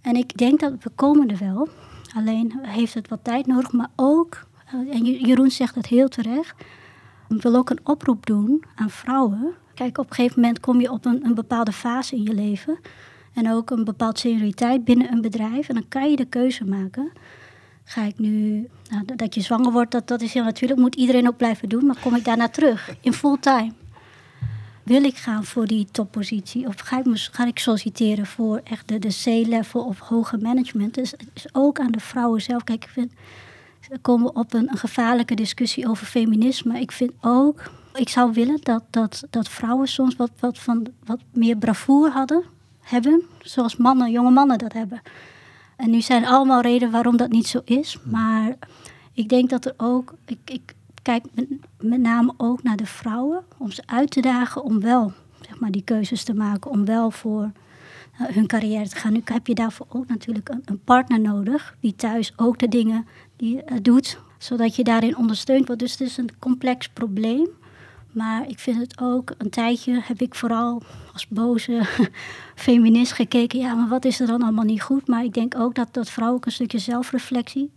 [0.00, 1.68] En ik denk dat we komen er wel.
[2.16, 6.54] Alleen heeft het wat tijd nodig, maar ook, uh, en Jeroen zegt het heel terecht,
[7.28, 9.54] ik wil ook een oproep doen aan vrouwen.
[9.74, 12.78] Kijk, op een gegeven moment kom je op een, een bepaalde fase in je leven.
[13.34, 15.68] En ook een bepaald senioriteit binnen een bedrijf.
[15.68, 17.12] En dan kan je de keuze maken
[17.88, 21.28] ga ik nu, nou, dat je zwanger wordt, dat, dat is heel natuurlijk, moet iedereen
[21.28, 23.72] ook blijven doen, maar kom ik daarna terug in fulltime?
[24.82, 28.98] Wil ik gaan voor die toppositie of ga ik, ga ik solliciteren voor echt de,
[28.98, 30.94] de C-level of hoger management?
[30.94, 32.64] Dus het is ook aan de vrouwen zelf.
[32.64, 33.12] Kijk, ik vind,
[33.88, 36.80] we komen op een, gevaarlijke discussie over feminisme.
[36.80, 41.20] Ik vind ook, ik zou willen dat, dat, dat vrouwen soms wat, wat, van, wat
[41.32, 42.42] meer bravoer hadden,
[42.80, 45.02] hebben, zoals mannen, jonge mannen dat hebben.
[45.78, 47.98] En nu zijn allemaal redenen waarom dat niet zo is.
[48.04, 48.54] Maar
[49.12, 50.14] ik denk dat er ook.
[50.26, 51.24] Ik, ik kijk
[51.80, 53.44] met, name ook naar de vrouwen.
[53.58, 56.70] Om ze uit te dagen om wel zeg maar, die keuzes te maken.
[56.70, 57.42] Om wel voor
[58.20, 59.12] uh, hun carrière te gaan.
[59.12, 61.76] Nu heb je daarvoor ook natuurlijk een, een partner nodig.
[61.80, 63.06] Die thuis ook de dingen
[63.36, 64.18] die, uh, doet.
[64.38, 65.80] Zodat je daarin ondersteund wordt.
[65.80, 67.48] Dus het is een complex probleem.
[68.18, 71.82] Maar ik vind het ook, een tijdje heb ik vooral als boze
[72.54, 73.58] feminist gekeken.
[73.58, 75.06] Ja, maar wat is er dan allemaal niet goed?
[75.06, 77.70] Maar ik denk ook dat, dat vrouwen ook een stukje zelfreflectie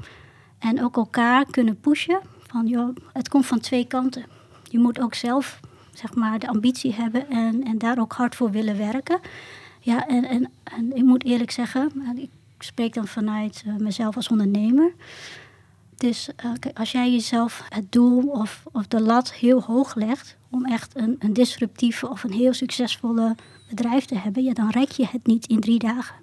[0.59, 2.19] en ook elkaar kunnen pushen.
[2.47, 4.25] Van joh, het komt van twee kanten.
[4.69, 5.59] Je moet ook zelf
[5.93, 9.19] zeg maar, de ambitie hebben en, en daar ook hard voor willen werken.
[9.79, 12.29] Ja, en, en, en ik moet eerlijk zeggen, ik
[12.59, 14.93] spreek dan vanuit uh, mezelf als ondernemer.
[16.01, 20.65] Dus uh, als jij jezelf het doel of, of de lat heel hoog legt om
[20.65, 23.35] echt een, een disruptieve of een heel succesvolle
[23.69, 26.15] bedrijf te hebben, ja, dan rek je het niet in drie dagen.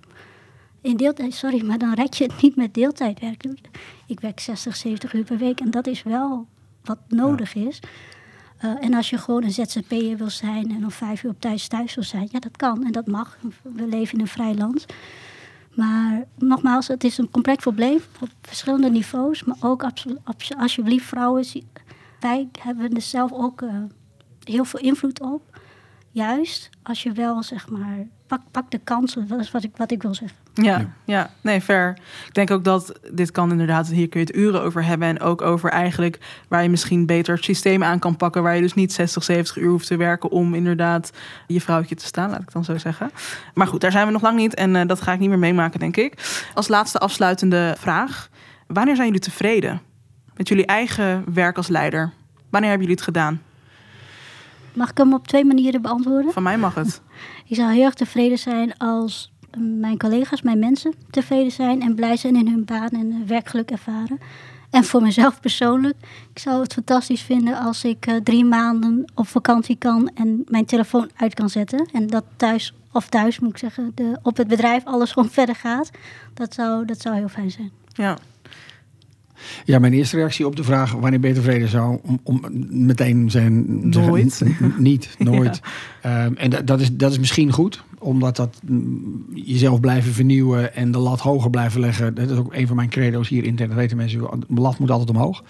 [0.80, 3.44] In deeltijd, sorry, maar dan rek je het niet met deeltijdwerk.
[4.06, 6.46] Ik werk 60, 70 uur per week en dat is wel
[6.84, 7.80] wat nodig is.
[8.64, 11.68] Uh, en als je gewoon een ZZP'er wil zijn en om vijf uur op thuis
[11.68, 13.38] thuis wil zijn, ja, dat kan en dat mag.
[13.62, 14.86] We leven in een vrij land.
[15.78, 19.44] Maar nogmaals, het is een complex probleem op verschillende niveaus.
[19.44, 19.84] Maar ook
[20.58, 21.44] alsjeblieft vrouwen,
[22.20, 23.70] wij hebben er zelf ook uh,
[24.42, 25.42] heel veel invloed op.
[26.10, 29.28] Juist als je wel, zeg maar, pak, pak de kansen.
[29.28, 30.38] Dat is wat ik, wat ik wil zeggen.
[30.54, 31.98] Ja, ja, nee, fair.
[32.26, 35.08] Ik denk ook dat dit kan inderdaad, hier kun je het uren over hebben.
[35.08, 38.42] En ook over eigenlijk waar je misschien beter het systeem aan kan pakken.
[38.42, 41.12] Waar je dus niet 60, 70 uur hoeft te werken om inderdaad
[41.46, 43.10] je vrouwtje te staan, laat ik dan zo zeggen.
[43.54, 44.54] Maar goed, daar zijn we nog lang niet.
[44.54, 46.42] En uh, dat ga ik niet meer meemaken, denk ik.
[46.54, 48.28] Als laatste afsluitende vraag.
[48.66, 49.80] Wanneer zijn jullie tevreden
[50.34, 52.12] met jullie eigen werk als leider?
[52.50, 53.42] Wanneer hebben jullie het gedaan?
[54.78, 56.32] Mag ik hem op twee manieren beantwoorden?
[56.32, 57.00] Van mij mag het.
[57.48, 62.16] Ik zou heel erg tevreden zijn als mijn collega's, mijn mensen tevreden zijn en blij
[62.16, 64.18] zijn in hun baan en werkgeluk ervaren.
[64.70, 65.96] En voor mezelf persoonlijk,
[66.32, 70.64] ik zou het fantastisch vinden als ik eh, drie maanden op vakantie kan en mijn
[70.64, 71.88] telefoon uit kan zetten.
[71.92, 75.54] En dat thuis, of thuis moet ik zeggen, de, op het bedrijf alles gewoon verder
[75.54, 75.90] gaat.
[76.34, 77.70] Dat zou, dat zou heel fijn zijn.
[77.92, 78.18] Ja.
[79.64, 83.30] Ja, mijn eerste reactie op de vraag wanneer ben je tevreden zou om, om meteen
[83.30, 84.32] zijn Nooit.
[84.44, 85.60] zeggen, niet, nooit.
[86.02, 90.90] Ehm, en dat, is, dat is misschien goed, omdat dat mm, jezelf blijven vernieuwen en
[90.90, 92.14] de lat hoger blijven leggen.
[92.14, 93.68] Dat is ook een van mijn credo's hier intern.
[93.68, 95.42] Dat weten mensen, de lat moet altijd omhoog.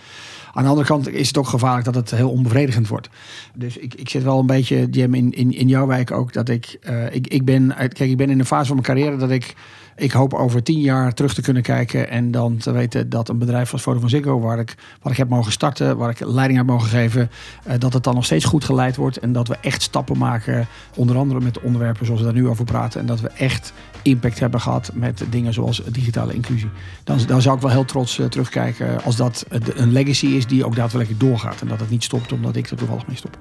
[0.53, 3.09] Aan de andere kant is het ook gevaarlijk dat het heel onbevredigend wordt.
[3.55, 6.32] Dus ik, ik zit wel een beetje, Jim, in, in, in jouw wijk ook.
[6.32, 9.16] Dat ik, eh, ik, ik ben, kijk, ik ben in een fase van mijn carrière
[9.16, 9.55] dat ik,
[9.99, 12.11] ik hoop over tien jaar terug te kunnen kijken.
[12.11, 15.19] En dan te weten dat een bedrijf als Foto van Ziggo, waar ik, waar ik
[15.19, 17.31] heb mogen starten, waar ik leiding heb mogen geven,
[17.65, 19.17] eh, dat het dan nog steeds goed geleid wordt.
[19.17, 22.49] En dat we echt stappen maken, onder andere met de onderwerpen zoals we daar nu
[22.49, 23.01] over praten.
[23.01, 23.73] En dat we echt
[24.03, 26.71] impact hebben gehad met dingen zoals digitale inclusie.
[27.05, 29.45] Dan, dan zou ik wel heel trots eh, terugkijken als dat
[29.75, 31.61] een legacy is die ook daadwerkelijk doorgaat.
[31.61, 33.37] En dat het niet stopt omdat ik er toevallig mee stop.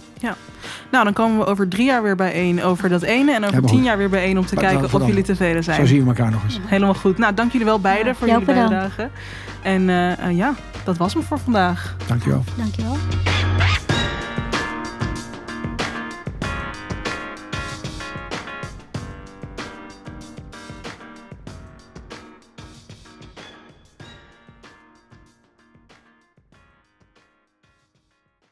[0.92, 3.34] Nou, dan komen we over drie jaar weer bijeen over dat ene.
[3.34, 5.80] En over tien jaar weer bijeen om te Maar kijken of jullie tevreden zijn.
[5.80, 7.18] Zo zien we elkaar nog Helemaal goed.
[7.18, 8.70] Nou, dank jullie wel beiden Ja, voor jullie bedankt.
[8.70, 9.10] bijdrage.
[9.62, 11.96] En eh, eh, ja, dat was hem voor vandaag.
[12.08, 12.44] Dankjewel.
[12.58, 12.98] Dankjewel.